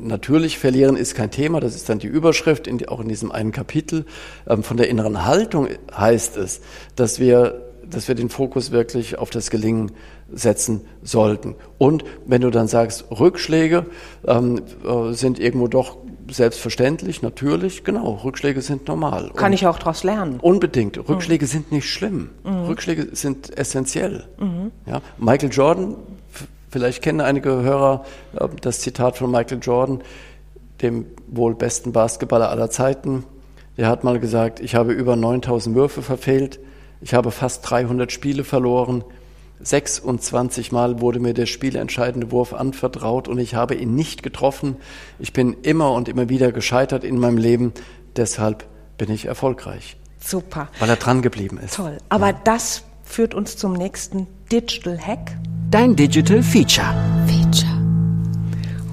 natürlich 0.00 0.58
Verlieren 0.58 0.96
ist 0.96 1.14
kein 1.14 1.30
Thema, 1.30 1.60
das 1.60 1.74
ist 1.74 1.88
dann 1.88 1.98
die 1.98 2.06
Überschrift, 2.06 2.66
in 2.66 2.78
die, 2.78 2.88
auch 2.88 3.00
in 3.00 3.08
diesem 3.08 3.32
einen 3.32 3.52
Kapitel. 3.52 4.04
Ähm, 4.48 4.62
von 4.62 4.76
der 4.76 4.88
inneren 4.88 5.24
Haltung 5.24 5.68
heißt 5.96 6.36
es, 6.36 6.60
dass 6.96 7.18
wir, 7.18 7.62
dass 7.88 8.08
wir 8.08 8.14
den 8.14 8.28
Fokus 8.28 8.70
wirklich 8.70 9.18
auf 9.18 9.30
das 9.30 9.50
Gelingen 9.50 9.92
setzen 10.32 10.82
sollten. 11.02 11.56
Und 11.78 12.04
wenn 12.26 12.40
du 12.40 12.50
dann 12.50 12.68
sagst, 12.68 13.04
Rückschläge 13.10 13.86
ähm, 14.26 14.62
äh, 14.84 15.12
sind 15.12 15.38
irgendwo 15.38 15.68
doch 15.68 15.96
selbstverständlich, 16.30 17.22
natürlich, 17.22 17.84
genau, 17.84 18.20
Rückschläge 18.24 18.60
sind 18.62 18.88
normal. 18.88 19.30
Kann 19.34 19.46
Und 19.46 19.52
ich 19.54 19.66
auch 19.66 19.78
daraus 19.78 20.04
lernen? 20.04 20.38
Unbedingt. 20.40 20.98
Rückschläge 21.08 21.44
mhm. 21.46 21.48
sind 21.48 21.72
nicht 21.72 21.88
schlimm. 21.88 22.30
Mhm. 22.44 22.64
Rückschläge 22.64 23.14
sind 23.14 23.56
essentiell. 23.56 24.24
Mhm. 24.38 24.70
Ja? 24.86 25.00
Michael 25.18 25.50
Jordan, 25.52 25.96
vielleicht 26.70 27.02
kennen 27.02 27.20
einige 27.20 27.50
Hörer 27.50 28.04
äh, 28.34 28.48
das 28.60 28.80
Zitat 28.80 29.18
von 29.18 29.30
Michael 29.30 29.58
Jordan, 29.60 30.02
dem 30.80 31.06
wohl 31.28 31.54
besten 31.54 31.92
Basketballer 31.92 32.50
aller 32.50 32.70
Zeiten. 32.70 33.24
Der 33.76 33.88
hat 33.88 34.04
mal 34.04 34.18
gesagt, 34.18 34.60
ich 34.60 34.74
habe 34.74 34.92
über 34.92 35.16
9000 35.16 35.74
Würfe 35.74 36.02
verfehlt, 36.02 36.60
ich 37.00 37.14
habe 37.14 37.30
fast 37.30 37.68
300 37.68 38.12
Spiele 38.12 38.44
verloren, 38.44 39.04
26 39.62 40.72
Mal 40.72 41.00
wurde 41.00 41.20
mir 41.20 41.34
der 41.34 41.46
spielentscheidende 41.46 42.30
Wurf 42.30 42.52
anvertraut 42.52 43.28
und 43.28 43.38
ich 43.38 43.54
habe 43.54 43.74
ihn 43.74 43.94
nicht 43.94 44.22
getroffen. 44.22 44.76
Ich 45.18 45.32
bin 45.32 45.56
immer 45.62 45.92
und 45.92 46.08
immer 46.08 46.28
wieder 46.28 46.52
gescheitert 46.52 47.04
in 47.04 47.18
meinem 47.18 47.38
Leben. 47.38 47.72
Deshalb 48.16 48.66
bin 48.98 49.10
ich 49.10 49.26
erfolgreich. 49.26 49.96
Super. 50.18 50.68
Weil 50.78 50.90
er 50.90 50.96
dran 50.96 51.22
geblieben 51.22 51.58
ist. 51.58 51.74
Toll. 51.74 51.98
Aber 52.08 52.28
ja. 52.28 52.40
das 52.44 52.84
führt 53.02 53.34
uns 53.34 53.56
zum 53.56 53.72
nächsten 53.72 54.26
Digital 54.50 54.98
Hack. 54.98 55.36
Dein 55.70 55.96
Digital 55.96 56.42
Feature. 56.42 56.94
Feature. 57.26 57.72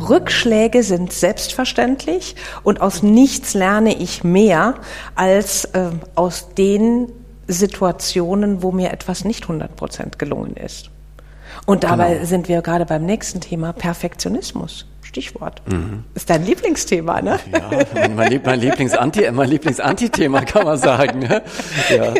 Rückschläge 0.09 0.81
sind 0.83 1.11
selbstverständlich 1.11 2.35
und 2.63 2.81
aus 2.81 3.03
nichts 3.03 3.53
lerne 3.53 3.95
ich 3.95 4.23
mehr 4.23 4.75
als 5.15 5.65
äh, 5.65 5.91
aus 6.15 6.53
den 6.55 7.11
Situationen, 7.49 8.61
wo 8.61 8.71
mir 8.71 8.91
etwas 8.91 9.25
nicht 9.25 9.43
100 9.43 9.75
Prozent 9.75 10.19
gelungen 10.19 10.55
ist. 10.55 10.89
Und 11.65 11.83
dabei 11.83 12.13
genau. 12.13 12.25
sind 12.25 12.47
wir 12.47 12.61
gerade 12.61 12.85
beim 12.85 13.05
nächsten 13.05 13.41
Thema 13.41 13.73
Perfektionismus. 13.73 14.85
Stichwort. 15.01 15.63
Mhm. 15.67 16.03
Ist 16.13 16.29
dein 16.29 16.45
Lieblingsthema, 16.45 17.19
ne? 17.23 17.39
Ja, 17.51 18.07
mein, 18.15 18.39
mein 18.45 18.59
Lieblingsanti, 18.59 19.29
mein 19.31 19.49
Lieblingsanti-Thema 19.49 20.41
kann 20.41 20.65
man 20.65 20.77
sagen. 20.77 21.19
Ne? 21.19 21.41
Ja. 21.89 22.13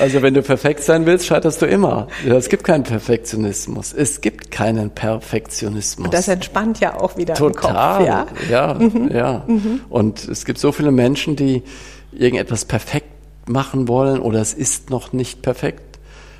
Also 0.00 0.22
wenn 0.22 0.34
du 0.34 0.42
perfekt 0.42 0.82
sein 0.82 1.06
willst, 1.06 1.26
scheiterst 1.26 1.62
du 1.62 1.66
immer. 1.66 2.08
Ja, 2.26 2.34
es 2.34 2.48
gibt 2.48 2.64
keinen 2.64 2.82
Perfektionismus. 2.82 3.92
Es 3.92 4.20
gibt 4.20 4.50
keinen 4.50 4.90
Perfektionismus. 4.90 6.06
Und 6.06 6.14
das 6.14 6.26
entspannt 6.26 6.80
ja 6.80 6.98
auch 7.00 7.16
wieder 7.16 7.34
Total, 7.34 7.98
Kopf, 7.98 8.06
ja. 8.08 8.26
Ja, 8.50 8.74
mhm. 8.74 9.10
ja. 9.14 9.44
Mhm. 9.46 9.82
Und 9.88 10.26
es 10.26 10.44
gibt 10.44 10.58
so 10.58 10.72
viele 10.72 10.90
Menschen, 10.90 11.36
die 11.36 11.62
irgendetwas 12.10 12.64
perfekt 12.64 13.11
machen 13.46 13.88
wollen 13.88 14.20
oder 14.20 14.40
es 14.40 14.54
ist 14.54 14.90
noch 14.90 15.12
nicht 15.12 15.42
perfekt. 15.42 15.98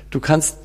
Du 0.09 0.19
kannst, 0.19 0.57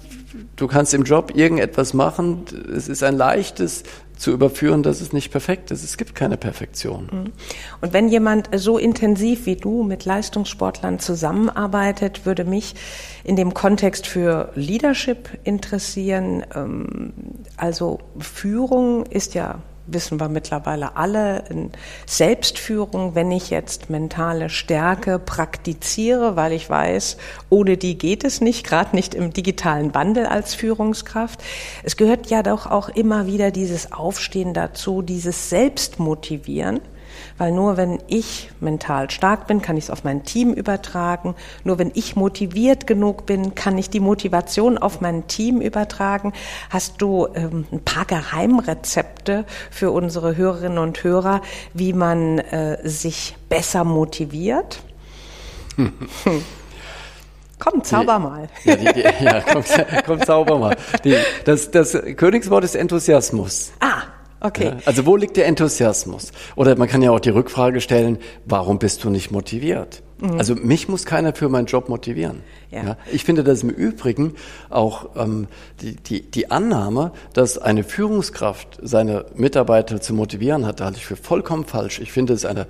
du 0.56 0.66
kannst 0.66 0.94
im 0.94 1.04
Job 1.04 1.32
irgendetwas 1.34 1.94
machen, 1.94 2.44
es 2.74 2.88
ist 2.88 3.02
ein 3.02 3.16
leichtes 3.16 3.84
zu 4.18 4.32
überführen, 4.32 4.82
dass 4.82 5.00
es 5.00 5.12
nicht 5.12 5.30
perfekt 5.30 5.70
ist. 5.70 5.84
Es 5.84 5.96
gibt 5.96 6.14
keine 6.14 6.36
Perfektion. 6.36 7.08
Mhm. 7.10 7.32
Und 7.80 7.92
wenn 7.92 8.08
jemand 8.08 8.50
so 8.56 8.76
intensiv 8.76 9.46
wie 9.46 9.56
du 9.56 9.84
mit 9.84 10.04
Leistungssportlern 10.04 10.98
zusammenarbeitet, 10.98 12.26
würde 12.26 12.44
mich 12.44 12.74
in 13.22 13.36
dem 13.36 13.54
Kontext 13.54 14.06
für 14.06 14.50
Leadership 14.54 15.38
interessieren. 15.44 16.44
Ähm, 16.54 17.12
also 17.56 18.00
Führung 18.18 19.06
ist 19.06 19.34
ja 19.34 19.60
wissen 19.92 20.20
wir 20.20 20.28
mittlerweile 20.28 20.96
alle, 20.96 21.44
in 21.50 21.70
Selbstführung, 22.06 23.14
wenn 23.14 23.30
ich 23.30 23.50
jetzt 23.50 23.90
mentale 23.90 24.50
Stärke 24.50 25.18
praktiziere, 25.18 26.36
weil 26.36 26.52
ich 26.52 26.68
weiß, 26.68 27.16
ohne 27.50 27.76
die 27.76 27.98
geht 27.98 28.24
es 28.24 28.40
nicht, 28.40 28.66
gerade 28.66 28.94
nicht 28.94 29.14
im 29.14 29.32
digitalen 29.32 29.94
Wandel 29.94 30.26
als 30.26 30.54
Führungskraft. 30.54 31.42
Es 31.82 31.96
gehört 31.96 32.30
ja 32.30 32.42
doch 32.42 32.66
auch 32.66 32.88
immer 32.88 33.26
wieder 33.26 33.50
dieses 33.50 33.92
Aufstehen 33.92 34.54
dazu, 34.54 35.02
dieses 35.02 35.50
Selbstmotivieren 35.50 36.80
weil 37.38 37.52
nur 37.52 37.76
wenn 37.76 38.00
ich 38.08 38.50
mental 38.60 39.10
stark 39.10 39.46
bin, 39.46 39.62
kann 39.62 39.76
ich 39.76 39.84
es 39.84 39.90
auf 39.90 40.04
mein 40.04 40.24
Team 40.24 40.52
übertragen. 40.52 41.34
Nur 41.64 41.78
wenn 41.78 41.90
ich 41.94 42.16
motiviert 42.16 42.86
genug 42.86 43.26
bin, 43.26 43.54
kann 43.54 43.78
ich 43.78 43.90
die 43.90 44.00
Motivation 44.00 44.76
auf 44.76 45.00
mein 45.00 45.26
Team 45.28 45.60
übertragen. 45.60 46.32
Hast 46.70 47.00
du 47.00 47.28
ähm, 47.34 47.66
ein 47.72 47.82
paar 47.82 48.04
Geheimrezepte 48.04 49.44
für 49.70 49.90
unsere 49.90 50.36
Hörerinnen 50.36 50.78
und 50.78 51.02
Hörer, 51.02 51.40
wie 51.72 51.92
man 51.92 52.38
äh, 52.38 52.78
sich 52.86 53.36
besser 53.48 53.84
motiviert? 53.84 54.82
Komm, 57.58 57.82
zauber 57.82 58.18
mal. 58.18 58.48
Ja, 58.64 58.76
die, 58.76 58.92
die, 58.92 59.24
ja 59.24 59.40
komm, 59.40 59.64
komm, 60.06 60.22
zauber 60.22 60.58
mal. 60.58 60.76
Die, 61.04 61.16
das, 61.44 61.70
das 61.70 61.92
Königswort 62.16 62.64
ist 62.64 62.76
Enthusiasmus. 62.76 63.72
Ah, 63.80 63.97
Okay. 64.40 64.74
Also 64.84 65.04
wo 65.06 65.16
liegt 65.16 65.36
der 65.36 65.46
Enthusiasmus? 65.46 66.32
Oder 66.54 66.76
man 66.76 66.88
kann 66.88 67.02
ja 67.02 67.10
auch 67.10 67.20
die 67.20 67.30
Rückfrage 67.30 67.80
stellen, 67.80 68.18
warum 68.44 68.78
bist 68.78 69.02
du 69.02 69.10
nicht 69.10 69.30
motiviert? 69.30 70.02
Mhm. 70.20 70.38
Also 70.38 70.54
mich 70.54 70.88
muss 70.88 71.06
keiner 71.06 71.34
für 71.34 71.48
meinen 71.48 71.66
Job 71.66 71.88
motivieren. 71.88 72.42
Ja. 72.70 72.82
ja 72.82 72.96
ich 73.12 73.24
finde 73.24 73.44
das 73.44 73.62
im 73.62 73.70
Übrigen 73.70 74.34
auch 74.70 75.10
ähm, 75.16 75.48
die, 75.80 75.96
die, 75.96 76.22
die 76.22 76.50
Annahme, 76.50 77.12
dass 77.32 77.58
eine 77.58 77.84
Führungskraft 77.84 78.78
seine 78.82 79.26
Mitarbeiter 79.34 80.00
zu 80.00 80.14
motivieren 80.14 80.66
hat, 80.66 80.80
da 80.80 80.86
halte 80.86 80.98
ich 80.98 81.06
für 81.06 81.16
vollkommen 81.16 81.64
falsch. 81.64 82.00
Ich 82.00 82.12
finde 82.12 82.32
es 82.32 82.44
eine 82.44 82.66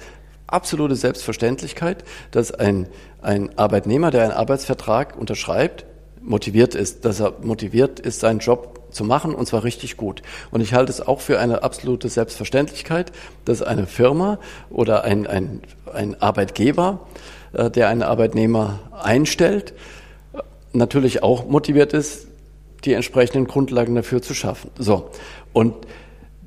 absolute 0.46 0.96
Selbstverständlichkeit, 0.96 2.04
dass 2.30 2.52
ein, 2.52 2.86
ein 3.20 3.56
Arbeitnehmer, 3.58 4.10
der 4.10 4.22
einen 4.22 4.32
Arbeitsvertrag 4.32 5.18
unterschreibt, 5.18 5.84
motiviert 6.20 6.74
ist, 6.74 7.04
dass 7.04 7.20
er 7.20 7.34
motiviert 7.42 8.00
ist, 8.00 8.20
seinen 8.20 8.40
Job 8.40 8.77
zu 8.90 9.04
machen 9.04 9.34
und 9.34 9.46
zwar 9.46 9.64
richtig 9.64 9.96
gut. 9.96 10.22
Und 10.50 10.60
ich 10.60 10.74
halte 10.74 10.90
es 10.90 11.00
auch 11.00 11.20
für 11.20 11.38
eine 11.38 11.62
absolute 11.62 12.08
Selbstverständlichkeit, 12.08 13.12
dass 13.44 13.62
eine 13.62 13.86
Firma 13.86 14.38
oder 14.70 15.04
ein, 15.04 15.26
ein, 15.26 15.60
ein 15.92 16.20
Arbeitgeber, 16.20 17.00
äh, 17.52 17.70
der 17.70 17.88
einen 17.88 18.02
Arbeitnehmer 18.02 18.78
einstellt, 19.00 19.74
natürlich 20.72 21.22
auch 21.22 21.46
motiviert 21.46 21.92
ist, 21.92 22.26
die 22.84 22.92
entsprechenden 22.92 23.46
Grundlagen 23.46 23.94
dafür 23.94 24.22
zu 24.22 24.34
schaffen. 24.34 24.70
So. 24.78 25.10
Und 25.52 25.74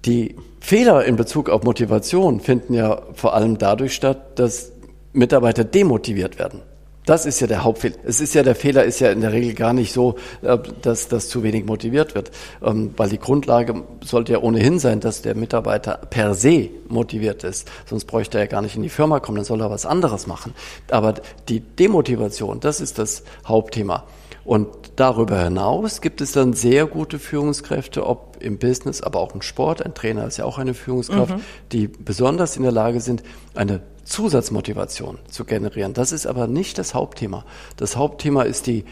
die 0.05 0.35
Fehler 0.59 1.05
in 1.05 1.15
Bezug 1.15 1.49
auf 1.49 1.63
Motivation 1.63 2.39
finden 2.39 2.73
ja 2.73 3.01
vor 3.13 3.33
allem 3.33 3.57
dadurch 3.57 3.93
statt, 3.93 4.39
dass 4.39 4.71
Mitarbeiter 5.13 5.63
demotiviert 5.63 6.39
werden. 6.39 6.61
Das 7.05 7.25
ist 7.25 7.39
ja 7.39 7.47
der 7.47 7.63
Hauptfehler. 7.63 7.95
Es 8.03 8.21
ist 8.21 8.33
ja 8.35 8.43
der 8.43 8.55
Fehler 8.55 8.83
ist 8.83 8.99
ja 8.99 9.11
in 9.11 9.21
der 9.21 9.33
Regel 9.33 9.53
gar 9.53 9.73
nicht 9.73 9.91
so, 9.91 10.15
äh, 10.41 10.57
dass 10.81 11.07
das 11.07 11.29
zu 11.29 11.43
wenig 11.43 11.65
motiviert 11.65 12.13
wird, 12.15 12.31
ähm, 12.63 12.93
weil 12.95 13.09
die 13.09 13.17
Grundlage 13.17 13.83
sollte 14.03 14.33
ja 14.33 14.39
ohnehin 14.39 14.79
sein, 14.79 14.99
dass 14.99 15.21
der 15.21 15.35
Mitarbeiter 15.35 15.99
per 16.09 16.35
se 16.35 16.69
motiviert 16.87 17.43
ist. 17.43 17.69
Sonst 17.87 18.05
bräuchte 18.05 18.37
er 18.37 18.43
ja 18.43 18.49
gar 18.49 18.61
nicht 18.61 18.75
in 18.75 18.83
die 18.83 18.89
Firma 18.89 19.19
kommen, 19.19 19.37
dann 19.37 19.45
soll 19.45 19.61
er 19.61 19.71
was 19.71 19.85
anderes 19.85 20.27
machen. 20.27 20.53
Aber 20.91 21.15
die 21.49 21.61
Demotivation, 21.61 22.59
das 22.59 22.81
ist 22.81 22.99
das 22.99 23.23
Hauptthema. 23.45 24.05
Und 24.43 24.67
darüber 24.95 25.43
hinaus 25.43 26.01
gibt 26.01 26.19
es 26.19 26.31
dann 26.31 26.53
sehr 26.53 26.87
gute 26.87 27.19
Führungskräfte, 27.19 28.05
ob 28.05 28.37
im 28.39 28.57
Business, 28.57 29.01
aber 29.01 29.19
auch 29.19 29.35
im 29.35 29.41
Sport. 29.43 29.85
Ein 29.85 29.93
Trainer 29.93 30.25
ist 30.25 30.37
ja 30.37 30.45
auch 30.45 30.57
eine 30.57 30.73
Führungskraft, 30.73 31.37
mhm. 31.37 31.41
die 31.71 31.87
besonders 31.87 32.57
in 32.57 32.63
der 32.63 32.71
Lage 32.71 33.01
sind, 33.01 33.21
eine 33.53 33.81
Zusatzmotivation 34.03 35.19
zu 35.29 35.45
generieren. 35.45 35.93
Das 35.93 36.11
ist 36.11 36.25
aber 36.25 36.47
nicht 36.47 36.77
das 36.77 36.93
Hauptthema. 36.93 37.45
Das 37.77 37.95
Hauptthema 37.95 38.43
ist 38.43 38.67
die 38.67 38.85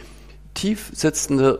tief 0.53 0.91
sitzende 0.93 1.59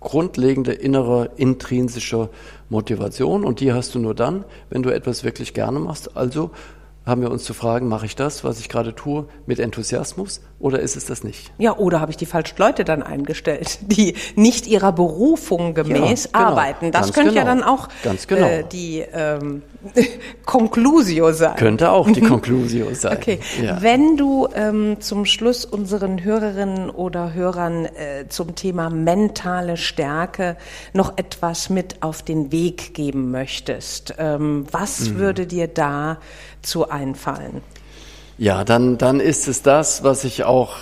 grundlegende 0.00 0.72
innere 0.72 1.30
intrinsische 1.36 2.30
Motivation 2.68 3.44
und 3.44 3.60
die 3.60 3.72
hast 3.72 3.94
du 3.94 3.98
nur 3.98 4.14
dann, 4.14 4.44
wenn 4.70 4.82
du 4.82 4.90
etwas 4.90 5.24
wirklich 5.24 5.54
gerne 5.54 5.80
machst. 5.80 6.16
Also 6.16 6.50
haben 7.08 7.22
wir 7.22 7.30
uns 7.30 7.44
zu 7.44 7.54
fragen, 7.54 7.88
mache 7.88 8.04
ich 8.04 8.16
das, 8.16 8.44
was 8.44 8.60
ich 8.60 8.68
gerade 8.68 8.94
tue, 8.94 9.24
mit 9.46 9.58
Enthusiasmus 9.58 10.42
oder 10.58 10.80
ist 10.80 10.94
es 10.94 11.06
das 11.06 11.24
nicht? 11.24 11.50
Ja, 11.56 11.76
oder 11.78 12.00
habe 12.00 12.10
ich 12.10 12.18
die 12.18 12.26
falschen 12.26 12.58
Leute 12.58 12.84
dann 12.84 13.02
eingestellt, 13.02 13.78
die 13.86 14.14
nicht 14.36 14.66
ihrer 14.66 14.92
Berufung 14.92 15.72
gemäß 15.72 16.24
ja, 16.24 16.30
genau. 16.32 16.50
arbeiten. 16.50 16.92
Das 16.92 17.12
könnte 17.14 17.30
genau. 17.30 17.40
ja 17.40 17.46
dann 17.46 17.62
auch 17.62 17.88
genau. 18.26 18.46
äh, 18.46 18.64
die 18.70 18.98
ähm, 19.00 19.62
Conclusio 20.44 21.32
sein. 21.32 21.56
Könnte 21.56 21.90
auch 21.90 22.10
die 22.10 22.20
Conclusio 22.28 22.92
sein. 22.94 23.16
Okay, 23.16 23.38
ja. 23.62 23.80
wenn 23.80 24.16
du 24.16 24.48
ähm, 24.54 25.00
zum 25.00 25.24
Schluss 25.24 25.64
unseren 25.64 26.22
Hörerinnen 26.24 26.90
oder 26.90 27.32
Hörern 27.34 27.86
äh, 27.86 28.28
zum 28.28 28.54
Thema 28.54 28.90
mentale 28.90 29.76
Stärke 29.76 30.56
noch 30.92 31.16
etwas 31.16 31.70
mit 31.70 32.02
auf 32.02 32.22
den 32.22 32.50
Weg 32.50 32.94
geben 32.94 33.30
möchtest, 33.30 34.14
ähm, 34.18 34.66
was 34.70 35.10
mhm. 35.10 35.18
würde 35.18 35.46
dir 35.46 35.68
da 35.68 36.18
zu 36.62 36.90
einfallen? 36.90 37.62
Ja, 38.36 38.64
dann, 38.64 38.98
dann 38.98 39.20
ist 39.20 39.48
es 39.48 39.62
das, 39.62 40.04
was 40.04 40.24
ich 40.24 40.44
auch 40.44 40.76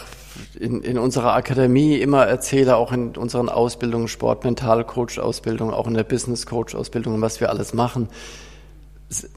in, 0.59 0.83
in 0.83 0.99
unserer 0.99 1.35
Akademie 1.35 1.97
immer 1.97 2.27
erzähle, 2.27 2.77
auch 2.77 2.93
in 2.93 3.17
unseren 3.17 3.49
Ausbildungen, 3.49 4.09
Sport, 4.09 4.45
Mental-Coach-Ausbildung, 4.45 5.73
auch 5.73 5.87
in 5.87 5.95
der 5.95 6.05
Business-Coach-Ausbildung, 6.05 7.21
was 7.21 7.41
wir 7.41 7.51
alles 7.51 7.75
machen. 7.75 8.09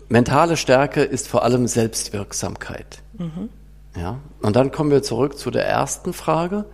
Mentale 0.07 0.57
Stärke 0.57 1.03
ist 1.03 1.27
vor 1.27 1.43
allem 1.43 1.67
Selbstwirksamkeit. 1.67 3.01
Mhm. 3.17 3.49
Ja, 3.95 4.19
und 4.41 4.55
dann 4.55 4.71
kommen 4.71 4.91
wir 4.91 5.03
zurück 5.03 5.37
zu 5.37 5.51
der 5.51 5.65
ersten 5.65 6.13
Frage. 6.13 6.65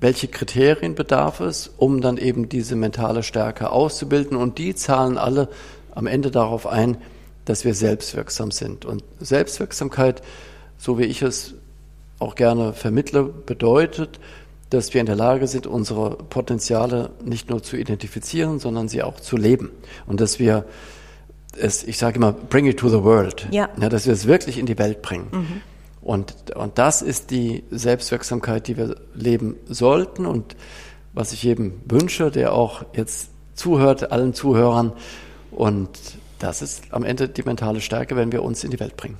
Welche 0.00 0.28
Kriterien 0.28 0.94
bedarf 0.94 1.40
es, 1.40 1.70
um 1.76 2.00
dann 2.00 2.18
eben 2.18 2.48
diese 2.48 2.76
mentale 2.76 3.22
Stärke 3.22 3.70
auszubilden? 3.70 4.36
Und 4.36 4.58
die 4.58 4.74
zahlen 4.74 5.16
alle 5.18 5.48
am 5.94 6.06
Ende 6.06 6.30
darauf 6.30 6.66
ein, 6.66 6.98
dass 7.46 7.64
wir 7.64 7.74
selbstwirksam 7.74 8.50
sind. 8.50 8.84
Und 8.84 9.02
Selbstwirksamkeit, 9.20 10.22
so 10.76 10.98
wie 10.98 11.04
ich 11.04 11.22
es 11.22 11.54
auch 12.18 12.34
gerne 12.34 12.72
vermittle, 12.72 13.24
bedeutet, 13.24 14.20
dass 14.70 14.92
wir 14.92 15.00
in 15.00 15.06
der 15.06 15.16
Lage 15.16 15.46
sind, 15.46 15.66
unsere 15.66 16.16
Potenziale 16.16 17.10
nicht 17.24 17.48
nur 17.48 17.62
zu 17.62 17.76
identifizieren, 17.76 18.58
sondern 18.58 18.88
sie 18.88 19.02
auch 19.02 19.20
zu 19.20 19.36
leben. 19.36 19.70
Und 20.06 20.20
dass 20.20 20.38
wir 20.38 20.64
es, 21.60 21.84
ich 21.84 21.98
sage 21.98 22.16
immer, 22.16 22.32
bring 22.32 22.66
it 22.66 22.78
to 22.78 22.88
the 22.88 23.02
world. 23.02 23.46
Ja. 23.50 23.68
ja 23.80 23.88
dass 23.88 24.06
wir 24.06 24.12
es 24.12 24.26
wirklich 24.26 24.58
in 24.58 24.66
die 24.66 24.78
Welt 24.78 25.02
bringen. 25.02 25.28
Mhm. 25.32 25.60
Und, 26.02 26.54
und 26.54 26.78
das 26.78 27.02
ist 27.02 27.30
die 27.30 27.64
Selbstwirksamkeit, 27.70 28.68
die 28.68 28.76
wir 28.76 28.96
leben 29.14 29.56
sollten. 29.66 30.24
Und 30.26 30.56
was 31.14 31.32
ich 31.32 31.42
jedem 31.42 31.80
wünsche, 31.86 32.30
der 32.30 32.52
auch 32.52 32.84
jetzt 32.94 33.30
zuhört, 33.54 34.12
allen 34.12 34.34
Zuhörern 34.34 34.92
und 35.50 35.90
das 36.38 36.62
ist 36.62 36.92
am 36.92 37.04
Ende 37.04 37.28
die 37.28 37.42
mentale 37.42 37.80
Stärke, 37.80 38.14
wenn 38.14 38.30
wir 38.30 38.42
uns 38.42 38.62
in 38.62 38.70
die 38.70 38.78
Welt 38.78 38.96
bringen. 38.96 39.16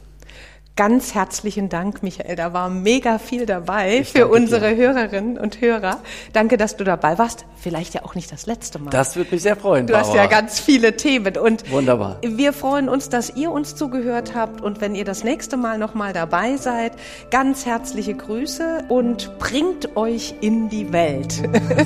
Ganz 0.77 1.15
herzlichen 1.15 1.71
Dank, 1.71 2.03
Michael. 2.03 2.37
Da 2.37 2.53
war 2.53 2.69
mega 2.69 3.19
viel 3.19 3.47
dabei 3.47 4.01
ich 4.01 4.13
für 4.13 4.29
unsere 4.29 4.75
dir. 4.75 4.77
Hörerinnen 4.77 5.39
und 5.39 5.63
Hörer. 5.63 6.01
Danke, 6.35 6.59
dass 6.59 6.77
du 6.77 6.85
dabei 6.85 7.17
warst. 7.17 7.47
Vielleicht 7.57 7.95
ja 7.95 8.05
auch 8.05 8.15
nicht 8.15 8.31
das 8.31 8.45
letzte 8.45 8.79
Mal. 8.79 8.91
Das 8.91 9.17
würde 9.17 9.31
mich 9.31 9.41
sehr 9.41 9.57
freuen. 9.57 9.87
Du 9.87 9.95
Barbara. 9.95 10.11
hast 10.11 10.17
ja 10.17 10.27
ganz 10.27 10.61
viele 10.61 10.95
Themen 10.95 11.39
und 11.39 11.71
wunderbar. 11.71 12.19
Wir 12.23 12.53
freuen 12.53 12.91
uns, 12.91 13.09
dass 13.09 13.35
ihr 13.35 13.51
uns 13.53 13.75
zugehört 13.75 14.35
habt 14.35 14.61
und 14.61 14.83
wenn 14.83 14.95
ihr 14.95 15.07
das 15.07 15.25
nächste 15.25 15.57
Mal 15.57 15.79
noch 15.79 15.95
mal 15.95 16.13
dabei 16.13 16.59
seid, 16.59 16.93
ganz 17.31 17.65
herzliche 17.65 18.15
Grüße 18.15 18.85
und 18.91 19.39
bringt 19.39 19.97
euch 19.97 20.35
in 20.43 20.69
die 20.69 20.93
Welt. 20.93 21.43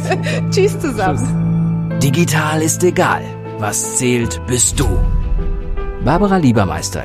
Tschüss 0.51 0.81
zusammen. 0.81 1.89
Tschüss. 2.01 2.11
Digital 2.11 2.61
ist 2.61 2.83
egal. 2.83 3.23
Was 3.59 3.99
zählt, 3.99 4.41
bist 4.49 4.81
du. 4.81 4.89
Barbara 6.05 6.39
Liebermeister 6.39 7.05